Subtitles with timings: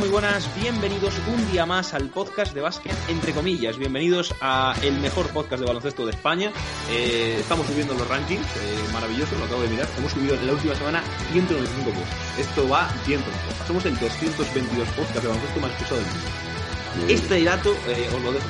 [0.00, 0.48] Muy buenas.
[0.58, 3.76] Bienvenidos un día más al podcast de básquet, entre comillas.
[3.76, 6.50] Bienvenidos a el mejor podcast de baloncesto de España.
[6.90, 9.86] Eh, estamos subiendo los rankings, eh, maravilloso, lo acabo de mirar.
[9.98, 12.08] Hemos subido en la última semana 195 puntos.
[12.38, 13.26] Esto va viento.
[13.66, 17.12] Somos el 222 podcast de baloncesto más escuchado del mundo.
[17.12, 18.46] Este dato eh, os lo dejo.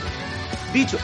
[0.73, 0.99] Dicho,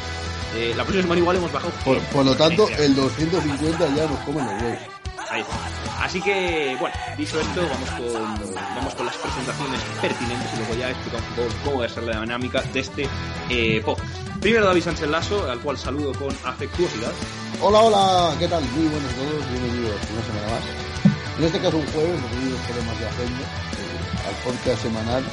[0.54, 1.72] eh, la próxima semana igual hemos bajado.
[1.84, 4.95] Por, por lo tanto, el 250 ya nos comen los huevos.
[5.30, 6.04] Ahí está.
[6.04, 10.90] Así que, bueno, dicho esto, vamos con, vamos con las presentaciones pertinentes y luego ya
[10.90, 13.08] explicamos un poco cómo va a ser la dinámica de este
[13.50, 14.08] eh, podcast.
[14.40, 17.12] Primero David Sánchez Lasso, al cual saludo con afectuosidad.
[17.60, 18.62] Hola, hola, ¿qué tal?
[18.62, 21.16] Muy buenos todos, bienvenidos una semana más.
[21.38, 25.24] En este caso un jueves, porque hay problemas de agenda, eh, al podcast semanal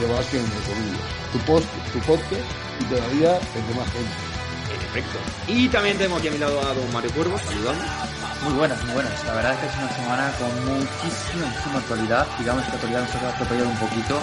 [0.00, 1.00] de básquet entre comillas.
[1.32, 2.44] Tu, post, tu podcast
[2.80, 4.12] y todavía el de más gente.
[4.74, 5.18] En efecto.
[5.48, 7.84] Y también tenemos aquí a mi lado a don Mario Cuervo, saludando.
[8.42, 9.24] Muy buenas, muy buenas.
[9.26, 12.26] La verdad es que es una semana con muchísima, muchísima actualidad.
[12.38, 14.20] Digamos que la actualidad nos ha atropellado un poquito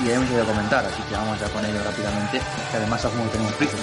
[0.00, 3.30] y hay mucho que comentar, así que vamos ya con ello rápidamente, que además algunos
[3.30, 3.76] tenemos prisa.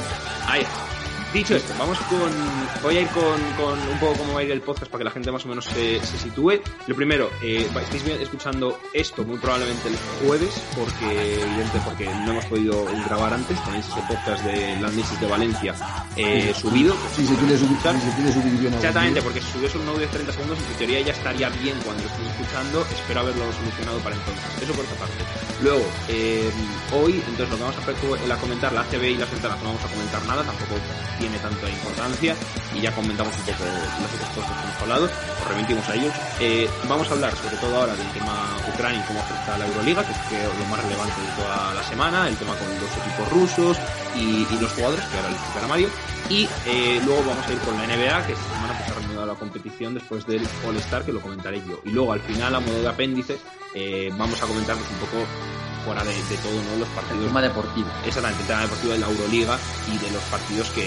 [0.47, 0.94] Ahí está.
[1.35, 2.31] Dicho esto, vamos con.
[2.81, 5.03] Voy a ir con, con un poco cómo va a ir el podcast para que
[5.03, 6.61] la gente más o menos se, se sitúe.
[6.87, 12.45] Lo primero, eh, estáis escuchando esto muy probablemente el jueves, porque evidente, porque no hemos
[12.45, 13.61] podido grabar antes.
[13.65, 15.75] Tenéis ese podcast de Landis de Valencia
[16.15, 16.95] eh, subido.
[17.13, 20.07] Si se quiere subir, se quiere subir bien Exactamente, porque si subiese un audio de
[20.07, 22.81] 30 segundos, en teoría ya estaría bien cuando lo estéis escuchando.
[22.93, 24.45] Espero haberlo solucionado para entonces.
[24.61, 25.15] Eso por otra parte.
[25.61, 26.49] Luego, eh,
[26.93, 29.59] hoy, entonces lo que vamos a hacer es a comentar la ACB y las ventanas,
[29.59, 30.75] no vamos a comentar nada, tampoco
[31.25, 32.35] tiene tanta importancia.
[32.75, 36.13] Y ya comentamos un poco los otros cosas que hemos hablado, os remitimos a ellos.
[36.39, 39.65] Eh, vamos a hablar sobre todo ahora del tema Ucrania y cómo afecta a la
[39.65, 42.91] Euroliga, que es es lo más relevante de toda la semana, el tema con los
[42.91, 43.77] equipos rusos
[44.15, 45.89] y, y los jugadores, que ahora les explicará Mario.
[46.29, 49.25] Y eh, luego vamos a ir con la NBA, que esta semana pues, ha reanudado
[49.25, 51.81] la competición después del All-Star, que lo comentaré yo.
[51.85, 53.37] Y luego al final, a modo de apéndice,
[53.73, 55.25] eh, vamos a comentar pues, un poco
[55.85, 56.79] fuera de, de todo ¿no?
[56.79, 57.87] los El partidos tema deportivo.
[58.05, 59.57] exactamente el tema deportivo de la Euroliga
[59.93, 60.81] y de los partidos que,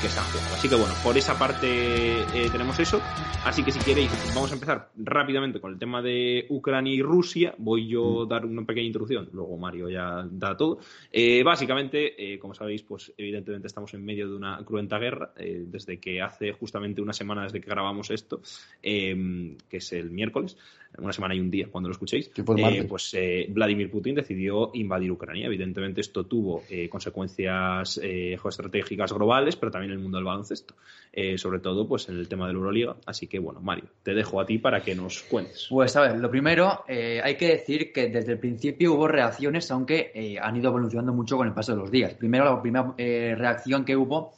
[0.00, 0.54] que están jugando.
[0.54, 1.68] Así que bueno, por esa parte
[2.22, 3.00] eh, tenemos eso.
[3.44, 7.54] Así que si queréis, vamos a empezar rápidamente con el tema de Ucrania y Rusia.
[7.58, 10.78] Voy yo a dar una pequeña introducción, luego Mario ya da todo.
[11.10, 15.64] Eh, básicamente, eh, como sabéis, pues evidentemente estamos en medio de una cruenta guerra, eh,
[15.66, 18.40] desde que hace justamente una semana desde que grabamos esto,
[18.80, 20.56] que es el miércoles,
[20.98, 25.10] una semana y un día cuando lo escuchéis, eh, pues eh, Vladimir Putin decidió invadir
[25.10, 25.46] Ucrania.
[25.46, 30.74] Evidentemente esto tuvo eh, consecuencias eh, geoestratégicas globales, pero también en el mundo del baloncesto,
[31.12, 32.96] eh, sobre todo pues en el tema de la Euroliga.
[33.06, 35.66] Así que bueno, Mario, te dejo a ti para que nos cuentes.
[35.70, 39.70] Pues a ver, lo primero, eh, hay que decir que desde el principio hubo reacciones,
[39.70, 42.14] aunque eh, han ido evolucionando mucho con el paso de los días.
[42.14, 44.34] Primero, la primera eh, reacción que hubo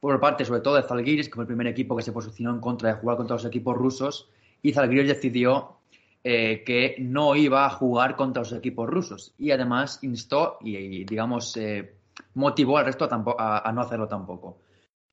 [0.00, 2.60] por parte, sobre todo, de Zalgiris, que fue el primer equipo que se posicionó en
[2.60, 5.76] contra de jugar contra los equipos rusos, y Zalgiris decidió
[6.24, 9.34] eh, que no iba a jugar contra los equipos rusos.
[9.38, 11.94] Y además instó y, digamos, eh,
[12.34, 14.58] motivó al resto a, a- no hacerlo tampoco.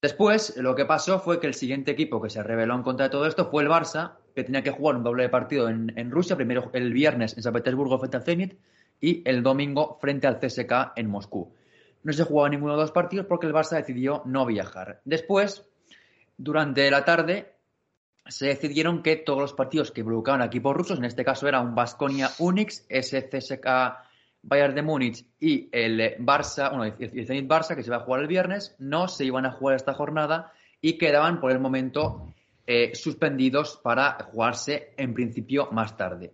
[0.01, 3.09] Después, lo que pasó fue que el siguiente equipo que se rebeló en contra de
[3.09, 6.69] todo esto fue el Barça, que tenía que jugar un doble partido en, Rusia, primero
[6.73, 8.57] el viernes en San Petersburgo frente al Zenit
[9.01, 11.53] y el domingo frente al CSK en Moscú.
[12.03, 15.01] No se jugaba ninguno de los dos partidos porque el Barça decidió no viajar.
[15.03, 15.67] Después,
[16.37, 17.55] durante la tarde,
[18.29, 21.75] se decidieron que todos los partidos que involucraban equipos rusos, en este caso era un
[21.75, 23.67] Basconia Unix, SCSK
[24.41, 28.21] Bayern de Múnich y el Barça, bueno, el Zenit Barça, que se va a jugar
[28.21, 32.33] el viernes, no se iban a jugar esta jornada y quedaban por el momento
[32.65, 36.31] eh, suspendidos para jugarse en principio más tarde.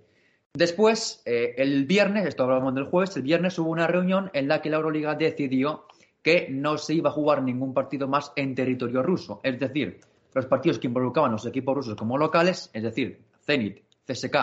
[0.54, 4.62] Después, eh, el viernes, esto hablamos del jueves, el viernes hubo una reunión en la
[4.62, 5.86] que la Euroliga decidió
[6.22, 9.42] que no se iba a jugar ningún partido más en territorio ruso.
[9.44, 10.00] Es decir,
[10.36, 14.36] los partidos que involucraban los equipos rusos como locales, es decir, Zenit, CSK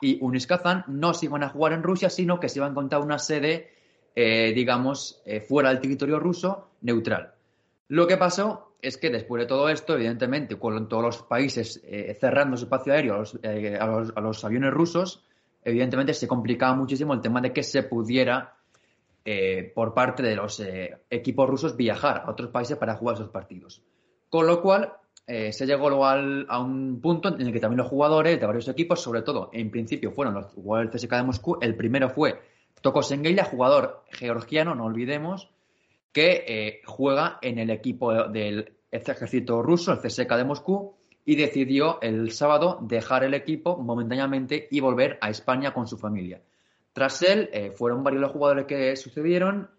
[0.00, 2.70] y Unis Kazan, no se iban a jugar en Rusia, sino que se iba a
[2.70, 3.72] encontrar una sede,
[4.14, 7.34] eh, digamos, eh, fuera del territorio ruso, neutral.
[7.88, 12.16] Lo que pasó es que después de todo esto, evidentemente, con todos los países eh,
[12.20, 15.24] cerrando su espacio aéreo a los, aviones rusos,
[15.64, 18.56] evidentemente se complicaba muchísimo el tema de que se pudiera,
[19.74, 20.60] por parte de los
[21.10, 23.82] equipos rusos, viajar a otros países para jugar esos partidos.
[24.28, 24.92] Con lo cual,
[25.26, 29.00] se llegó luego a un punto en el que también los jugadores de varios equipos,
[29.00, 32.40] sobre todo en principio fueron los jugadores del CSK de Moscú, el primero fue
[32.82, 35.48] Toko Sengelia, jugador georgiano, no olvidemos,
[36.12, 42.00] que eh, juega en el equipo del ejército ruso, el CSK de Moscú, y decidió
[42.02, 46.42] el sábado dejar el equipo momentáneamente y volver a España con su familia.
[46.92, 49.70] Tras él, eh, fueron varios los jugadores que sucedieron.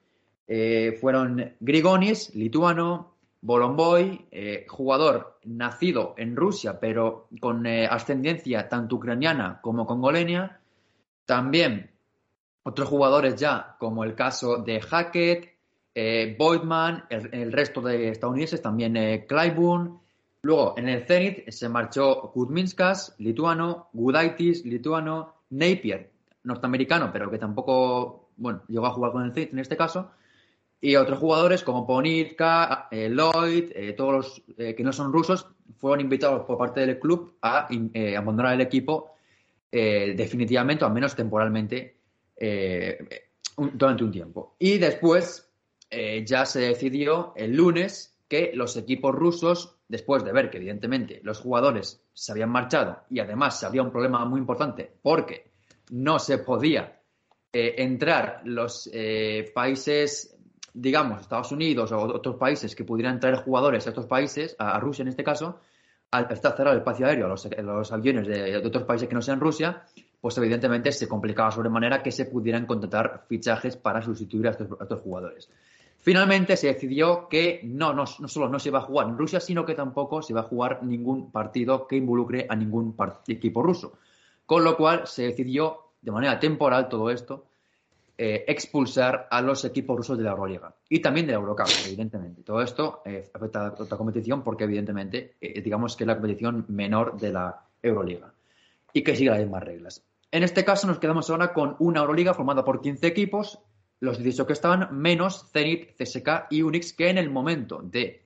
[0.47, 3.12] Eh, fueron Grigonis, lituano,
[3.45, 4.25] Bolomboy,
[4.67, 10.59] jugador nacido en Rusia, pero con ascendencia tanto ucraniana como congolenia.
[11.25, 11.91] También
[12.63, 15.53] otros jugadores ya, como el caso de Hackett,
[15.93, 19.99] eh, Boydman, el, resto de estadounidenses, también eh, Clyburn.
[20.41, 26.09] Luego, en el Zenit se marchó Kuzminskas, lituano, Gudaitis, lituano, Napier,
[26.43, 30.11] norteamericano, pero que tampoco, bueno, llegó a jugar con el Zenit en este caso.
[30.83, 35.47] Y otros jugadores como Ponitka, eh, Lloyd, eh, todos los que no son rusos,
[35.77, 37.67] fueron invitados por parte del club a
[38.17, 39.15] abandonar el equipo
[39.71, 41.97] definitivamente, o al menos temporalmente,
[43.57, 44.55] durante un tiempo.
[44.59, 45.53] Y después,
[45.95, 51.19] eh, ya se decidió el lunes que los equipos rusos, después de ver que evidentemente
[51.21, 55.51] los jugadores se habían marchado y además había un problema muy importante porque
[55.91, 56.99] no se podía
[57.51, 60.32] eh, entrar los eh, países,
[60.73, 65.03] digamos, Estados Unidos o otros países que pudieran traer jugadores a estos países, a, Rusia
[65.03, 65.59] en este caso,
[66.11, 69.39] al estar cerrado el espacio aéreo a los, aviones de, otros países que no sean
[69.39, 69.83] Rusia,
[70.19, 75.49] pues evidentemente se complicaba sobremanera que se pudieran contratar fichajes para sustituir a estos jugadores.
[75.99, 79.65] Finalmente se decidió que no, no, solo no se iba a jugar en Rusia, sino
[79.65, 82.93] que tampoco se iba a jugar ningún partido que involucre a ningún
[83.27, 83.93] equipo ruso.
[84.45, 87.45] Con lo cual se decidió, de manera temporal, todo esto,
[88.15, 92.43] eh, expulsar a los equipos rusos de la Euroliga y también de la Eurocup, evidentemente.
[92.43, 96.65] Todo esto eh, afecta a otra competición porque, evidentemente, eh, digamos que es la competición
[96.67, 98.31] menor de la Euroliga
[98.93, 100.03] y que sigue las mismas reglas.
[100.29, 103.59] En este caso nos quedamos ahora con una Euroliga formada por 15 equipos
[103.99, 108.25] los 18 que estaban, menos Zenit, CSK y Unix, que en el momento de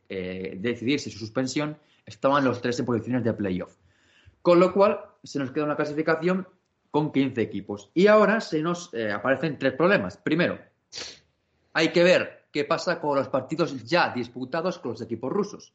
[0.60, 3.76] decidirse su suspensión estaban los tres en posiciones de playoff.
[4.42, 6.48] Con lo cual, se nos queda una clasificación
[6.92, 7.92] con 15 equipos.
[7.94, 10.18] Y ahora se nos eh, aparecen tres problemas.
[10.18, 10.60] Primero,
[11.74, 15.72] hay que ver qué pasa con los partidos ya disputados con los equipos rusos.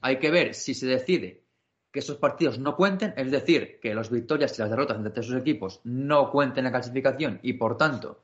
[0.00, 1.42] Hay que ver si se decide
[1.90, 5.40] que esos partidos no cuenten, es decir, que las victorias y las derrotas entre esos
[5.40, 8.22] equipos no cuenten en la clasificación y, por tanto,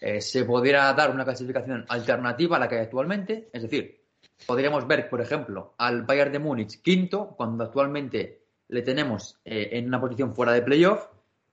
[0.00, 3.50] eh, se pudiera dar una clasificación alternativa a la que hay actualmente.
[3.52, 4.00] Es decir,
[4.46, 9.88] podríamos ver, por ejemplo, al Bayern de Múnich quinto, cuando actualmente le tenemos eh, en
[9.88, 11.08] una posición fuera de playoff.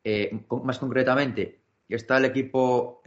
[0.10, 1.60] Eh, más concretamente,
[1.90, 3.02] está el equipo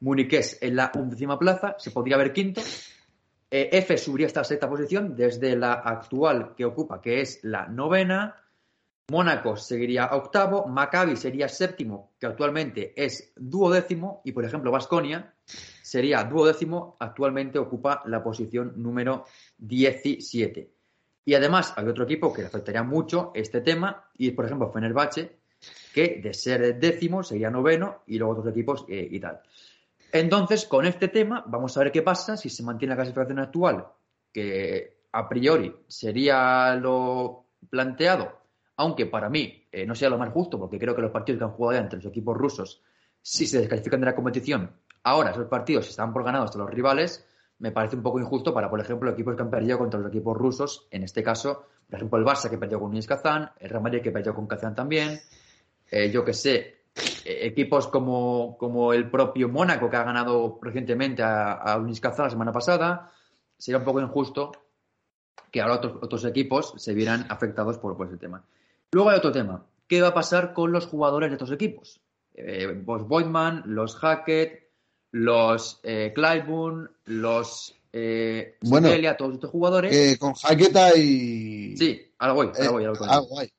[0.00, 2.60] muniqués en la undécima plaza, se podría ver quinto.
[3.48, 8.34] F subiría esta sexta posición desde la actual que ocupa, que es la novena.
[9.10, 16.24] Mónaco seguiría octavo, Maccabi sería séptimo, que actualmente es duodécimo, y por ejemplo Vasconia sería
[16.24, 19.24] duodécimo, actualmente ocupa la posición número
[19.58, 20.68] 17.
[21.24, 25.37] Y además hay otro equipo que le afectaría mucho este tema, y por ejemplo Fenerbahce,
[25.98, 29.40] que de ser décimo sería noveno, y luego otros equipos eh, y tal.
[30.12, 33.86] Entonces, con este tema, vamos a ver qué pasa si se mantiene la clasificación actual,
[34.32, 38.38] que a priori sería lo planteado
[38.78, 41.44] aunque para mí eh, no sea lo más justo, porque creo que los partidos que
[41.44, 42.80] han jugado ya entre los equipos rusos,
[43.20, 44.70] si se descalifican de la competición,
[45.02, 47.26] ahora esos partidos están por ganados hasta los rivales,
[47.58, 50.36] me parece un poco injusto para, por ejemplo, equipos que han perdido contra los equipos
[50.36, 53.82] rusos, en este caso, por ejemplo, el Barça que perdió con Unis Kazán, el Real
[53.82, 55.18] Madrid que perdió con Kazán también,
[55.90, 56.56] eh, yo que sé,
[57.24, 62.52] eh, equipos como, como, el propio Mónaco que ha ganado recientemente a, a la semana
[62.52, 63.12] pasada,
[63.56, 64.52] sería un poco injusto
[65.50, 68.44] que ahora otros, otros equipos se vieran afectados por, por ese tema.
[68.92, 69.64] Luego hay otro tema.
[69.86, 72.00] ¿Qué va a pasar con los jugadores de estos equipos?
[72.34, 74.68] Eh, los Boydman, los Hackett,
[75.10, 79.94] los eh, Clyburn, los eh, bueno, todos estos jugadores.
[79.94, 81.76] Eh, con Hackett hay.
[81.76, 83.52] Sí, algo voy, voy, algo voy.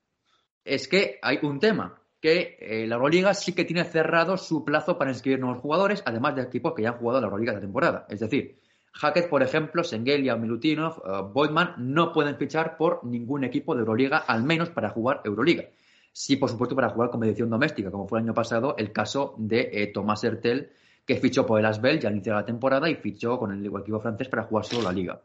[0.63, 5.11] Es que hay un tema, que la Euroliga sí que tiene cerrado su plazo para
[5.11, 8.05] inscribir nuevos jugadores, además de equipos que ya han jugado la Euroliga de temporada.
[8.09, 8.59] Es decir,
[8.93, 14.43] Hackett, por ejemplo, Sengelia, Milutinov, uh, no pueden fichar por ningún equipo de Euroliga, al
[14.43, 15.65] menos para jugar Euroliga.
[16.11, 19.69] Sí, por supuesto, para jugar competición doméstica, como fue el año pasado el caso de
[19.71, 20.69] eh, Tomás Hertel,
[21.05, 24.27] que fichó por el Asbel ya inició la temporada y fichó con el equipo francés
[24.27, 25.21] para jugar solo la liga.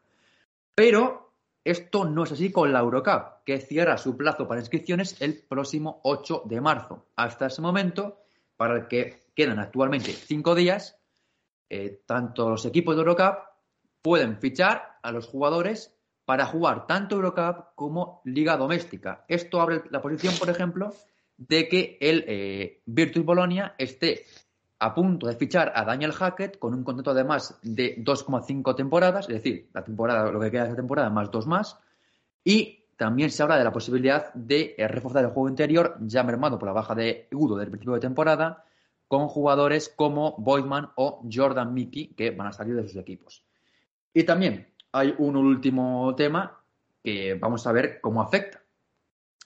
[0.74, 1.23] Pero
[1.64, 6.00] esto no es así con la Eurocup, que cierra su plazo para inscripciones el próximo
[6.04, 7.06] 8 de marzo.
[7.16, 8.20] Hasta ese momento,
[8.56, 10.98] para el que quedan actualmente cinco días,
[11.70, 13.38] eh, tanto los equipos de Eurocup
[14.02, 19.24] pueden fichar a los jugadores para jugar tanto Eurocup como Liga Doméstica.
[19.28, 20.94] Esto abre la posición, por ejemplo,
[21.36, 24.26] de que el eh, Virtus Bolonia esté
[24.84, 29.26] a punto de fichar a Daniel Hackett con un contrato de más de 2,5 temporadas,
[29.30, 31.78] es decir, la temporada, lo que queda de esa temporada más dos más,
[32.44, 36.58] y también se habla de la posibilidad de eh, reforzar el juego interior, ya mermado
[36.58, 38.62] por la baja de Udo del principio de temporada,
[39.08, 43.42] con jugadores como Boydman o Jordan Mickey que van a salir de sus equipos.
[44.12, 46.60] Y también hay un último tema
[47.02, 48.62] que vamos a ver cómo afecta.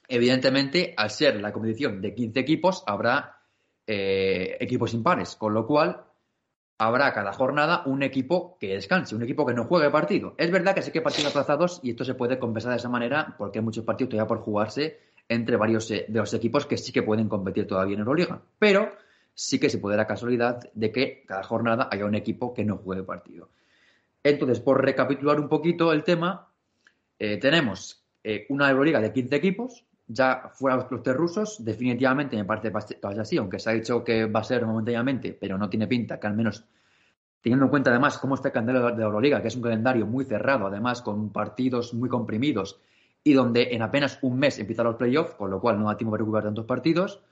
[0.09, 3.38] Evidentemente, al ser la competición de 15 equipos, habrá
[3.91, 6.05] eh, equipos impares, con lo cual
[6.77, 10.35] habrá cada jornada un equipo que descanse, un equipo que no juegue partido.
[10.37, 13.35] Es verdad que sé que partidos aplazados y esto se puede compensar de esa manera
[13.39, 16.93] porque hay muchos partidos todavía por jugarse entre varios eh, de los equipos que sí
[16.93, 18.43] que pueden competir todavía en Euroliga.
[18.59, 18.93] Pero
[19.33, 22.77] sí que se puede la casualidad de que cada jornada haya un equipo que no
[22.77, 23.49] juegue partido.
[24.23, 26.53] Entonces, por recapitular un poquito el tema,
[27.19, 28.05] eh, tenemos
[28.51, 33.37] una Euroliga de 15 equipos, ya fuera los tres rusos, definitivamente me parece que así,
[33.37, 36.35] aunque se ha dicho que va a ser momentáneamente, pero no tiene pinta que al
[36.35, 36.65] menos
[37.41, 40.25] teniendo en cuenta además cómo está el calendario de Euroliga, que es un calendario muy
[40.25, 42.81] cerrado, además con partidos muy comprimidos
[43.23, 46.13] y donde en apenas un mes empiezan los playoffs, con lo cual no da tiempo
[46.13, 47.23] para recuperar tantos partidos,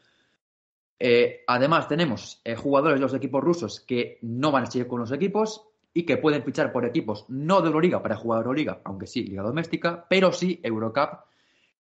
[0.99, 5.01] eh, además, tenemos eh, jugadores de los equipos rusos que no van a seguir con
[5.01, 9.07] los equipos y que pueden fichar por equipos no de Euroliga para jugar Euroliga, aunque
[9.07, 11.27] sí Liga Doméstica, pero sí Eurocup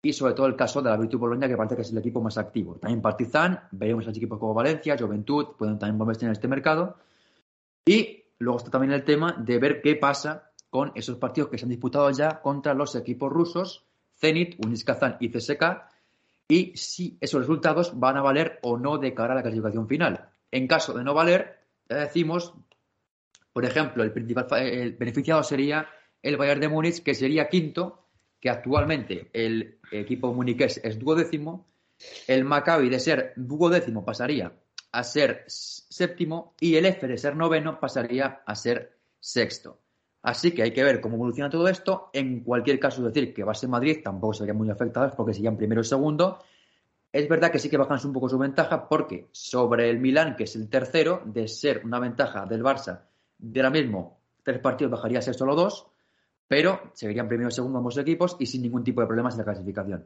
[0.04, 2.22] y sobre todo el caso de la Virtus Bologna, que parece que es el equipo
[2.22, 2.76] más activo.
[2.76, 6.98] También Partizan, veremos a equipos como Valencia, Juventud, pueden también moverse en este mercado.
[7.86, 11.66] Y luego está también el tema de ver qué pasa con esos partidos que se
[11.66, 13.86] han disputado ya contra los equipos rusos,
[14.18, 15.64] Zenit, Unis Kazan y CSK,
[16.48, 20.30] y si esos resultados van a valer o no de cara a la clasificación final.
[20.50, 22.54] En caso de no valer, ya decimos,
[23.54, 24.48] por ejemplo, el principal
[24.98, 25.88] beneficiado sería
[26.22, 28.08] el Bayern de Múnich, que sería quinto,
[28.42, 31.68] que actualmente el equipo muniqués es duodécimo,
[32.28, 34.52] el Maccabi de ser duodécimo pasaría
[34.92, 39.80] a ser séptimo y el F de ser noveno pasaría a ser sexto.
[40.24, 42.10] Así que hay que ver cómo evoluciona todo esto.
[42.14, 45.58] En cualquier caso, decir que va a ser Madrid tampoco serían muy afectados porque serían
[45.58, 46.40] primero y segundo.
[47.12, 50.44] Es verdad que sí que bajan un poco su ventaja porque sobre el Milán, que
[50.46, 53.02] es el tercero, de ser una ventaja del Barça
[53.38, 55.88] de ahora mismo tres partidos bajaría a ser solo dos,
[56.52, 60.06] pero seguirían primero segundo ambos equipos y sin ningún tipo de problemas en la clasificación.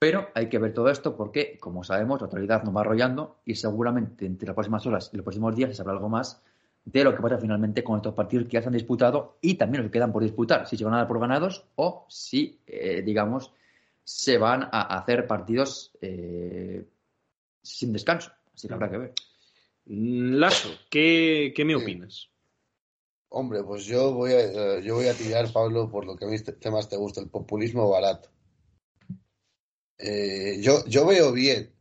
[0.00, 3.54] Pero hay que ver todo esto porque, como sabemos, la autoridad nos va arrollando y
[3.54, 6.42] seguramente entre las próximas horas y los próximos días se sabrá algo más
[6.84, 9.84] de lo que pasa finalmente con estos partidos que ya se han disputado y también
[9.84, 13.02] los que quedan por disputar, si se van a dar por ganados o si, eh,
[13.06, 13.52] digamos,
[14.02, 16.84] se van a hacer partidos eh,
[17.62, 18.32] sin descanso.
[18.52, 19.12] Así que habrá que ver.
[19.84, 22.28] Mm, Lasso, ¿qué, me opinas?
[23.28, 26.28] Hombre, pues yo voy a, eh, yo voy a tirar, Pablo, por lo que a
[26.28, 26.36] mí
[26.70, 28.30] más te gusta, el populismo barato.
[30.60, 31.72] yo, yo veo bien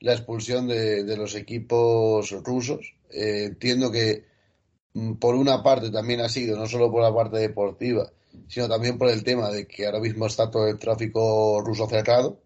[0.00, 2.94] la expulsión de, de los equipos rusos.
[3.10, 4.28] entiendo que
[4.98, 8.10] Mm, por una parte también ha sido, no solo por la parte deportiva,
[8.48, 12.42] sino también por el tema de que ahora mismo está todo el tráfico ruso cerrado,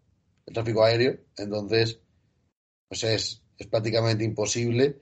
[0.47, 2.01] el tráfico aéreo, entonces
[2.89, 5.01] pues es, es prácticamente imposible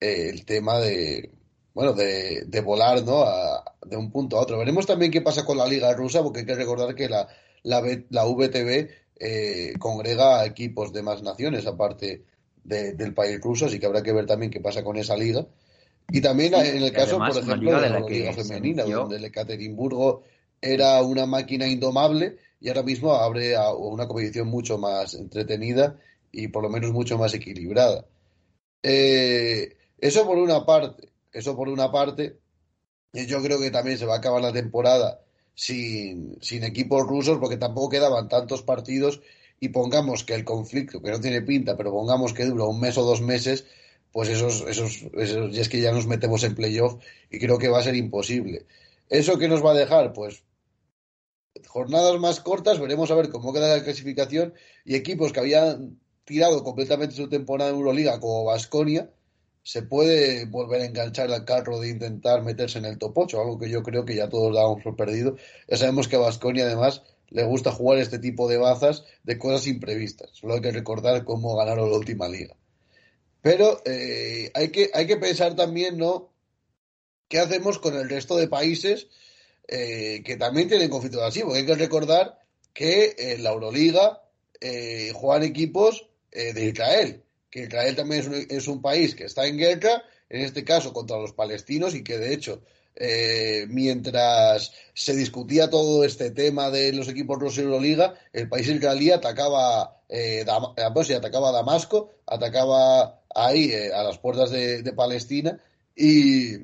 [0.00, 1.32] eh, el tema de
[1.78, 3.24] bueno de, de volar ¿no?
[3.86, 4.58] de un punto a otro.
[4.58, 7.28] Veremos también qué pasa con la liga rusa, porque hay que recordar que la,
[7.62, 7.80] la,
[8.10, 8.88] la VTV
[9.20, 12.24] eh, congrega equipos de más naciones aparte
[12.64, 15.46] del país ruso, así que habrá que ver también qué pasa con esa liga
[16.10, 20.24] y también en el caso, por ejemplo, de la, liga femenina, donde el Ekaterimburgo
[20.60, 25.96] era una máquina indomable y ahora mismo abre a una competición mucho más entretenida
[26.32, 28.04] y por lo menos mucho más equilibrada.
[28.82, 32.38] Eh, eso por una parte, eso por una parte,
[33.12, 35.20] yo creo que también se va a acabar la temporada
[35.54, 39.20] sin, sin equipos rusos porque tampoco quedaban tantos partidos
[39.60, 42.96] y pongamos que el conflicto, que no tiene pinta, pero pongamos que dura un mes
[42.96, 43.66] o dos meses,
[44.12, 47.68] pues esos, esos, esos, y es que ya nos metemos en playoff y creo que
[47.68, 48.66] va a ser imposible.
[49.08, 50.12] ¿Eso qué nos va a dejar?
[50.12, 50.44] Pues
[51.66, 54.54] jornadas más cortas, veremos a ver cómo queda la clasificación
[54.84, 59.10] y equipos que habían tirado completamente su temporada en Euroliga como Vasconia,
[59.68, 63.58] se puede volver a enganchar al carro de intentar meterse en el top 8, algo
[63.58, 65.36] que yo creo que ya todos dábamos por perdido.
[65.68, 69.66] Ya sabemos que a Vasconia además le gusta jugar este tipo de bazas de cosas
[69.66, 70.30] imprevistas.
[70.32, 72.56] Solo hay que recordar cómo ganaron la última liga.
[73.42, 76.32] Pero eh, hay, que, hay que pensar también, ¿no?
[77.28, 79.08] ¿Qué hacemos con el resto de países
[79.68, 82.38] eh, que también tienen conflictos así, porque hay que recordar
[82.72, 84.22] que en la Euroliga
[84.62, 89.24] eh, juegan equipos eh, de Israel, que Israel también es un, es un, país que
[89.24, 92.62] está en guerra, en este caso contra los palestinos, y que de hecho,
[92.96, 99.10] eh, mientras se discutía todo este tema de los equipos rusos Euroliga, el país israelí
[99.10, 100.44] atacaba, eh,
[100.92, 105.60] pues, atacaba Damasco, atacaba ahí a las puertas de, de Palestina,
[105.94, 106.54] y,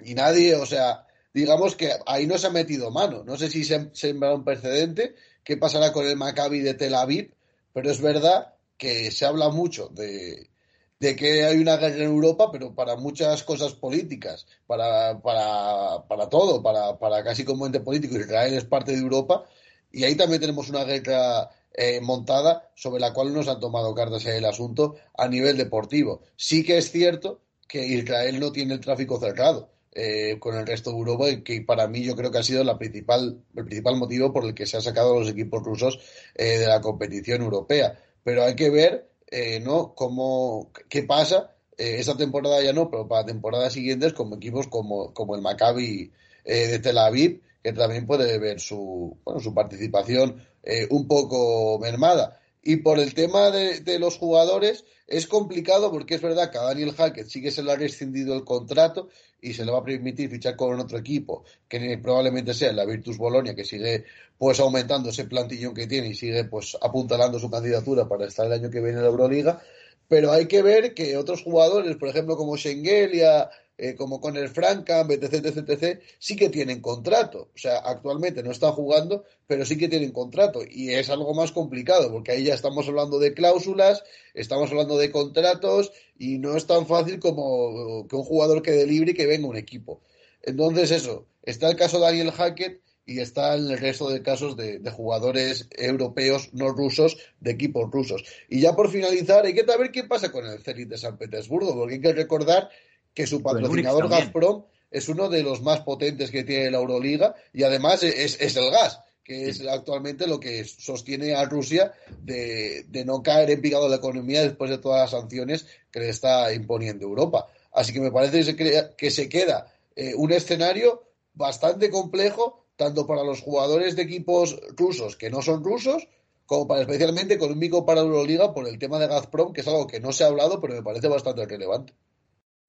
[0.00, 3.24] y nadie, o sea, digamos que ahí no se ha metido mano.
[3.24, 7.34] No sé si se, se un precedente, qué pasará con el Maccabi de Tel Aviv,
[7.72, 10.50] pero es verdad que se habla mucho de,
[10.98, 16.28] de que hay una guerra en Europa, pero para muchas cosas políticas, para, para, para
[16.28, 19.44] todo, para, para casi como ente político, Israel es parte de Europa,
[19.92, 23.94] y ahí también tenemos una guerra eh, montada sobre la cual no se han tomado
[23.94, 26.22] cartas en el asunto a nivel deportivo.
[26.34, 30.90] Sí que es cierto que Israel no tiene el tráfico cerrado eh, con el resto
[30.90, 34.32] de Europa que para mí yo creo que ha sido la principal, el principal motivo
[34.32, 36.00] por el que se han sacado los equipos rusos
[36.34, 37.96] eh, de la competición europea.
[38.24, 39.94] Pero hay que ver eh, ¿no?
[39.94, 45.34] cómo, qué pasa esta temporada ya no, pero para temporadas siguientes como equipos como, como
[45.34, 46.12] el Maccabi
[46.44, 50.46] de Tel Aviv, que también puede ver su, bueno, su participación
[50.90, 52.38] un poco mermada.
[52.62, 56.62] Y por el tema de, de, los jugadores, es complicado porque es verdad que a
[56.62, 59.08] Daniel Hackett sí que se le ha rescindido el contrato
[59.42, 63.18] y se le va a permitir fichar con otro equipo, que probablemente sea la Virtus
[63.18, 64.04] Bolonia, que sigue
[64.38, 68.52] pues aumentando ese plantillón que tiene y sigue pues apuntalando su candidatura para estar el
[68.52, 69.60] año que viene en la Euroliga.
[70.08, 73.50] Pero hay que ver que otros jugadores, por ejemplo, como Schengelia,
[73.82, 77.50] eh, como con el Frankham, etc, etc, etc, sí que tienen contrato.
[77.52, 80.60] O sea, actualmente no están jugando, pero sí que tienen contrato.
[80.64, 85.10] Y es algo más complicado, porque ahí ya estamos hablando de cláusulas, estamos hablando de
[85.10, 89.48] contratos, y no es tan fácil como que un jugador quede libre y que venga
[89.48, 90.00] un equipo.
[90.42, 94.78] Entonces, eso, está el caso de Daniel Hackett y está el resto de casos de,
[94.78, 98.22] de, jugadores europeos no rusos de equipos rusos.
[98.48, 101.74] Y ya por finalizar, hay que saber qué pasa con el Zenit de San Petersburgo,
[101.74, 102.70] porque hay que recordar
[103.14, 107.62] que su patrocinador Gazprom es uno de los más potentes que tiene la Euroliga y
[107.62, 113.04] además es, es el gas, que es actualmente lo que sostiene a Rusia de, de,
[113.04, 117.06] no caer en picado la economía después de todas las sanciones que le está imponiendo
[117.06, 117.46] Europa.
[117.72, 121.02] Así que me parece que se, crea, que se queda eh, un escenario
[121.34, 126.08] bastante complejo, tanto para los jugadores de equipos rusos que no son rusos,
[126.44, 130.00] como para especialmente económico para Euroliga por el tema de Gazprom, que es algo que
[130.00, 131.94] no se ha hablado, pero me parece bastante relevante.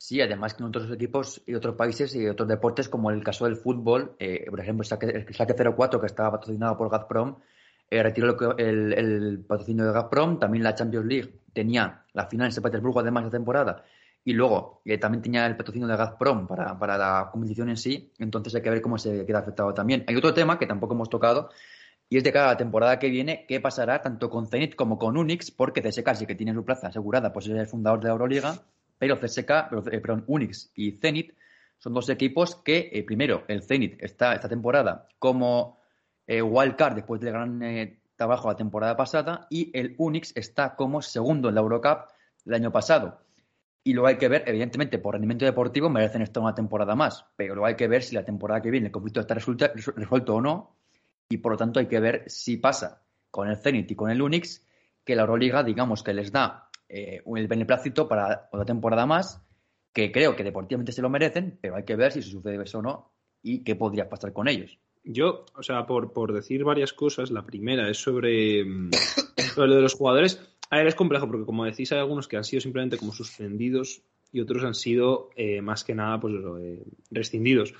[0.03, 3.45] Sí, además que en otros equipos y otros países y otros deportes, como el caso
[3.45, 7.37] del fútbol, eh, por ejemplo, el Saque 04, que estaba patrocinado por Gazprom,
[7.89, 10.39] eh, retiró el, el, patrocinio de Gazprom.
[10.39, 13.85] También la Champions League tenía la final en San Petersburgo, además de temporada,
[14.25, 18.11] y luego eh, también tenía el patrocinio de Gazprom para, para la competición en sí.
[18.19, 20.03] Entonces hay que ver cómo se queda afectado también.
[20.07, 21.49] Hay otro tema que tampoco hemos tocado,
[22.09, 25.49] y es de cada temporada que viene, qué pasará tanto con Zenit como con Unix,
[25.49, 28.65] porque CSK sí que tiene su plaza asegurada, pues es el fundador de la Euroliga
[29.07, 29.49] pero CSK,
[29.91, 31.33] eh, perdón, Unix y Zenit
[31.83, 35.79] son dos equipos que, eh, primero, el Zenit está esta temporada como
[36.25, 41.01] eh, wildcard después del gran eh, trabajo la temporada pasada y el Unix está como
[41.01, 42.09] segundo en la Eurocup
[42.45, 43.19] del año pasado.
[43.83, 47.53] Y luego hay que ver, evidentemente, por rendimiento deportivo merecen estar una temporada más, pero
[47.53, 50.77] luego hay que ver si la temporada que viene el conflicto está resuelto o no,
[51.27, 54.21] y por lo tanto hay que ver si pasa con el Zenit y con el
[54.21, 54.65] Unix,
[55.03, 59.41] que la Euroliga, digamos que les da eh, el beneplácito para otra temporada más,
[59.91, 62.81] que creo que deportivamente se lo merecen, pero hay que ver si sucede eso o
[62.83, 64.77] no y qué podría pasar con ellos.
[65.03, 68.91] Yo, o sea, por, por decir varias cosas, la primera es sobre, mm,
[69.55, 70.39] sobre lo de los jugadores.
[70.69, 74.03] A ver, es complejo porque, como decís, hay algunos que han sido simplemente como suspendidos
[74.31, 77.73] y otros han sido eh, más que nada pues eh, rescindidos.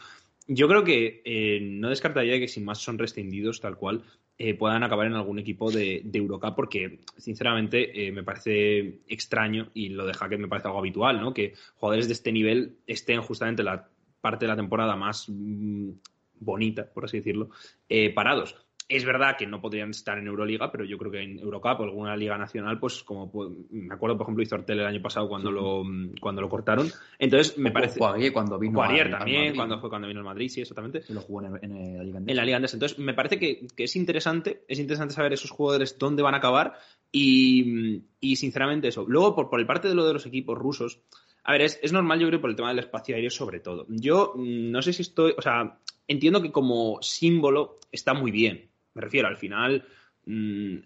[0.48, 4.04] Yo creo que no descartaría que si más son rescindidos tal cual,
[4.38, 9.70] eh, puedan acabar en algún equipo de, de Eurocup, porque sinceramente eh, me parece extraño
[9.74, 11.34] y lo de Hackett me parece algo habitual, ¿no?
[11.34, 13.88] Que jugadores de este nivel estén justamente en la
[14.22, 15.92] parte de la temporada más mm,
[16.40, 17.50] bonita, por así decirlo,
[17.88, 18.56] eh, parados.
[18.90, 21.84] Es verdad que no podrían estar en Euroliga, pero yo creo que en Eurocup o
[21.84, 23.32] alguna liga nacional, pues como
[23.70, 25.84] me acuerdo, por ejemplo, hizo Artel el año pasado cuando lo
[26.20, 26.90] cuando lo cortaron.
[27.18, 28.00] Entonces me parece.
[28.00, 28.80] Poirier cuando vino.
[28.82, 31.02] También, cuando fue cuando vino el Madrid, sí, exactamente.
[31.02, 32.58] Se lo jugó en, en, la Liga En la Liga.
[32.58, 36.38] Entonces me parece que, que, es interesante, es interesante saber esos jugadores dónde van a
[36.38, 36.74] acabar
[37.12, 39.06] y, y sinceramente eso.
[39.08, 41.02] Luego, por, por el parte de lo de los equipos rusos,
[41.44, 43.86] a ver, es, es, normal, yo creo, por el tema del espacio aéreo sobre todo.
[43.90, 48.70] Yo mm, no sé si estoy, o sea, entiendo que como símbolo está muy bien.
[48.94, 49.86] Me refiero, al final,
[50.26, 50.78] mmm,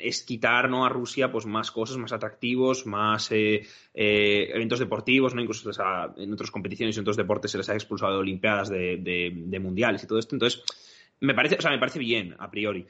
[0.00, 0.84] es quitar ¿no?
[0.84, 5.40] a Rusia pues más cosas, más atractivos, más eh, eh, eventos deportivos, ¿no?
[5.40, 5.70] incluso
[6.16, 10.02] en otras competiciones y en otros deportes se les ha expulsado de Olimpiadas, de, mundiales
[10.02, 10.34] y todo esto.
[10.34, 10.62] Entonces,
[11.20, 12.86] me parece, o sea, me parece bien a priori.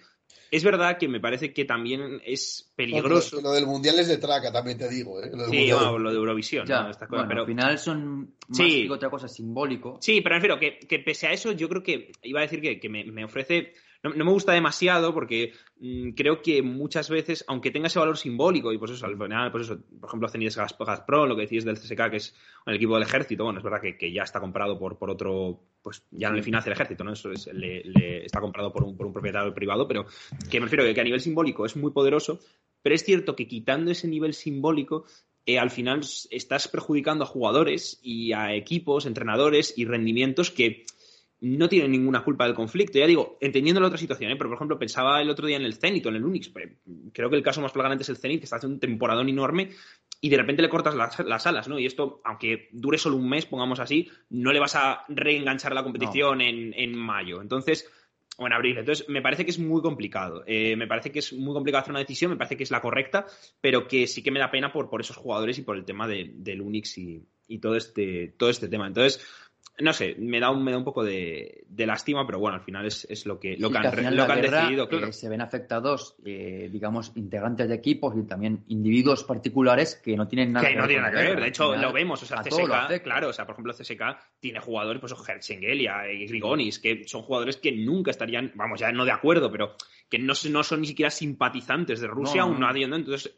[0.51, 3.41] Es verdad que me parece que también es peligroso.
[3.41, 5.23] lo del mundial es de traca, también te digo.
[5.23, 5.31] ¿eh?
[5.33, 6.67] Lo sí, lo de Eurovisión.
[6.67, 9.99] pero al final son más sí, otra cosa simbólico.
[10.01, 12.61] Sí, pero me refiero que, que, pese a eso, yo creo que iba a decir
[12.61, 13.73] que, me, ofrece
[14.03, 18.73] no, me gusta demasiado porque mm, creo que muchas veces, aunque tenga ese valor simbólico,
[18.73, 21.77] y pues eso, al final, pues eso, por ejemplo, Cenit Gazprom, lo que decís del
[21.77, 22.35] CSK, que es
[22.67, 26.05] el equipo del ejército, bueno, es verdad que, ya está comprado por, por otro, pues
[26.11, 27.13] ya no le financia el ejército, ¿no?
[27.13, 30.07] Eso es, le, está comprado por un, por un propietario privado, pero
[30.51, 32.41] que me refiero que, que a nivel simbólico es muy poderoso,
[32.83, 35.05] pero es cierto que quitando ese nivel simbólico,
[35.45, 40.85] eh, al final estás perjudicando a jugadores y a equipos, entrenadores y rendimientos que
[41.43, 42.99] no tienen ninguna culpa del conflicto.
[42.99, 44.37] Ya digo, entendiendo la otra situación, ¿eh?
[44.37, 46.49] pero por ejemplo, pensaba el otro día en el Zenit o en el Unix.
[46.51, 46.69] Pues,
[47.13, 49.71] creo que el caso más flagrante es el Zenit, que está haciendo un temporadón enorme
[50.21, 51.81] y de repente le cortas las, alas, ¿no?
[51.81, 55.83] Y esto, aunque dure solo un mes, pongamos así, no le vas a reenganchar la
[55.83, 57.43] competición en, en mayo.
[57.43, 57.91] Entonces,
[58.37, 58.79] o en abril.
[58.79, 60.45] Entonces, me parece que es muy complicado.
[60.47, 62.81] Eh, me parece que es muy complicado hacer una decisión, me parece que es la
[62.81, 63.27] correcta,
[63.61, 66.07] pero que sí que me da pena por, por esos jugadores y por el tema
[66.07, 68.87] de, del Unix y, y, todo, este, todo este tema.
[68.87, 69.27] Entonces,
[69.79, 72.87] no sé, me da un, me da un poco de, lástima, pero bueno, al final
[72.87, 74.89] es, es lo que, lo que, han, lo que han decidido.
[74.91, 80.29] Eh, se ven afectados, eh, digamos, integrantes de equipos y también individuos particulares que no
[80.29, 81.41] tienen nada que, no tienen nada que ver.
[81.41, 82.23] De hecho, lo vemos.
[82.23, 84.03] O sea, CSK, claro, o sea, por ejemplo, CSK
[84.39, 89.05] tiene jugadores, pues Herzengelia y Grigonis, que son jugadores que nunca estarían, vamos, ya no
[89.05, 89.75] de acuerdo, pero
[90.09, 93.35] que no, no son ni siquiera simpatizantes de Rusia, aún nadie, Entonces,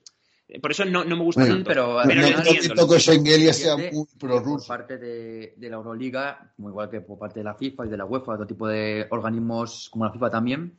[0.61, 1.65] por eso no, no me gusta tanto.
[1.65, 6.69] Pero, pero no, entiendo, que Schengelia sea muy Por parte de, de, la Euroliga, como
[6.69, 9.89] igual que por parte de la FIFA y de la UEFA, otro tipo de organismos
[9.91, 10.77] como la FIFA también,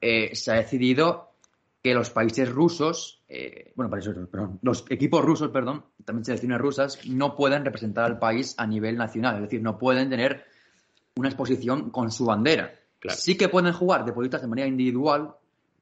[0.00, 1.34] eh, se ha decidido
[1.82, 7.06] que los países rusos, eh, bueno, países, perdón, los equipos rusos, perdón, también selecciones rusas,
[7.06, 10.44] no pueden representar al país a nivel nacional, es decir, no pueden tener
[11.16, 12.74] una exposición con su bandera.
[13.08, 15.34] Sí que pueden jugar deportistas de manera individual,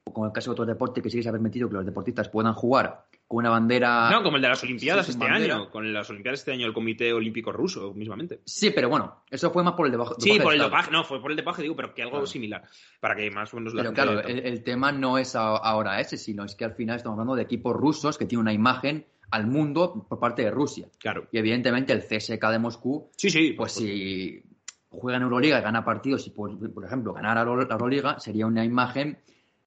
[0.03, 1.85] como en el caso de otros deportes que sí que se ha permitido que los
[1.85, 4.09] deportistas puedan jugar con una bandera.
[4.11, 5.69] No, como el de las Olimpiadas este año.
[5.69, 8.41] Con las Olimpiadas este año, el Comité Olímpico Ruso, mismamente.
[8.45, 10.15] Sí, pero bueno, eso fue más por el dopaje.
[10.19, 12.63] Sí, por el dopaje, no, fue por el dopaje, digo, pero que algo similar.
[12.99, 16.55] Para que más o menos Pero claro, el, tema no es ahora ese, sino es
[16.55, 20.19] que al final estamos hablando de equipos rusos que tienen una imagen al mundo por
[20.19, 20.87] parte de Rusia.
[20.99, 21.27] Claro.
[21.31, 23.09] Y evidentemente el CSK de Moscú.
[23.17, 23.53] Sí, sí.
[23.53, 24.43] Pues si
[24.89, 28.45] juega en Euroliga y gana partidos y, por, por ejemplo, ganar a la Euroliga, sería
[28.45, 29.17] una imagen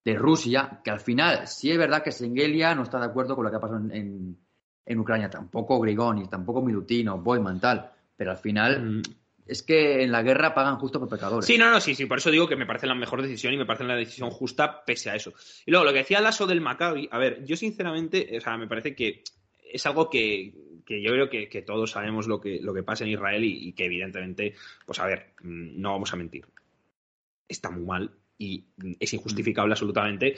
[0.07, 3.45] de Rusia, que al final sí es verdad que Sengelia no está de acuerdo con
[3.45, 4.39] lo que ha pasado en,
[4.87, 9.03] en, Ucrania, tampoco Grigoni, tampoco Milutino, Boyman, tal, pero al final mm.
[9.47, 11.45] es que en la guerra pagan justo por pecadores.
[11.45, 13.57] Sí, no, no, sí, sí, por eso digo que me parece la mejor decisión y
[13.57, 15.33] me parece la decisión justa pese a eso.
[15.67, 18.69] Y luego, lo que decía Lasso del Maccabi, a ver, yo sinceramente, o sea, me
[18.69, 19.25] parece que
[19.69, 20.55] es algo que,
[20.87, 23.87] yo creo que, todos sabemos lo que, lo que pasa en Israel y, y que
[23.87, 24.55] evidentemente,
[24.87, 26.47] pues a ver, mm, no vamos a mentir.
[27.49, 28.65] Está muy mal, y
[28.99, 30.37] es injustificable absolutamente.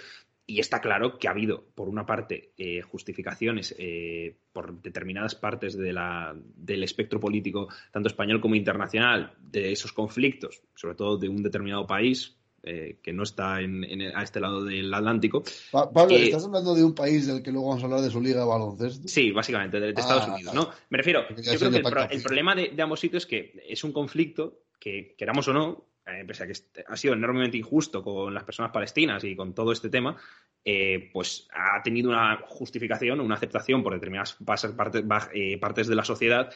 [0.50, 5.76] Y está claro que ha habido, por una parte, eh, justificaciones eh, por determinadas partes
[5.76, 11.28] de la, del espectro político, tanto español como internacional, de esos conflictos, sobre todo de
[11.28, 13.84] un determinado país, eh, que no está en,
[14.14, 15.44] a este lado del Atlántico.
[15.70, 18.40] Pablo, ¿estás hablando de un país del que luego vamos a hablar de su liga
[18.40, 19.06] de baloncesto?
[19.06, 20.70] Sí, básicamente, de, Estados ah, Unidos, ¿no?
[20.88, 21.76] Me refiero, yo creo que
[22.14, 25.87] el, problema de, de, ambos sitios es que es un conflicto que, queramos o no,
[26.10, 26.54] eh, pese a que
[26.86, 30.16] ha sido enormemente injusto con las personas palestinas y con todo este tema,
[30.64, 34.36] eh, pues ha tenido una justificación, una aceptación por determinadas
[34.76, 36.50] partes, eh, partes de la sociedad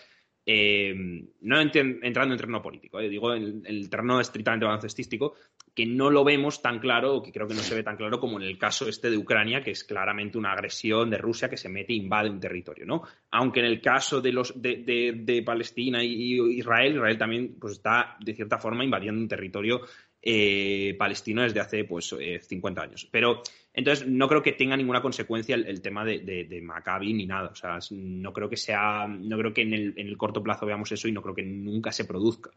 [0.45, 0.93] eh,
[1.41, 5.35] no entrando en terreno político, eh, digo en, el terreno estrictamente baloncestístico,
[5.75, 8.19] que no lo vemos tan claro, o que creo que no se ve tan claro
[8.19, 11.57] como en el caso este de Ucrania, que es claramente una agresión de Rusia que
[11.57, 13.03] se mete e invade un territorio, ¿no?
[13.31, 18.35] Aunque en el caso de los de, Palestina y Israel, Israel también pues, está de
[18.35, 19.81] cierta forma invadiendo un territorio
[20.21, 23.09] eh, palestino desde hace pues 50 eh, años.
[23.11, 23.43] Pero
[23.75, 27.49] entonces no creo que tenga ninguna consecuencia el, tema de, de, Maccabi ni nada.
[27.49, 30.67] O sea, no creo que sea, no creo que en el, en el, corto plazo
[30.67, 32.51] veamos eso y no creo que nunca se produzca.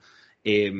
[0.43, 0.73] Eh,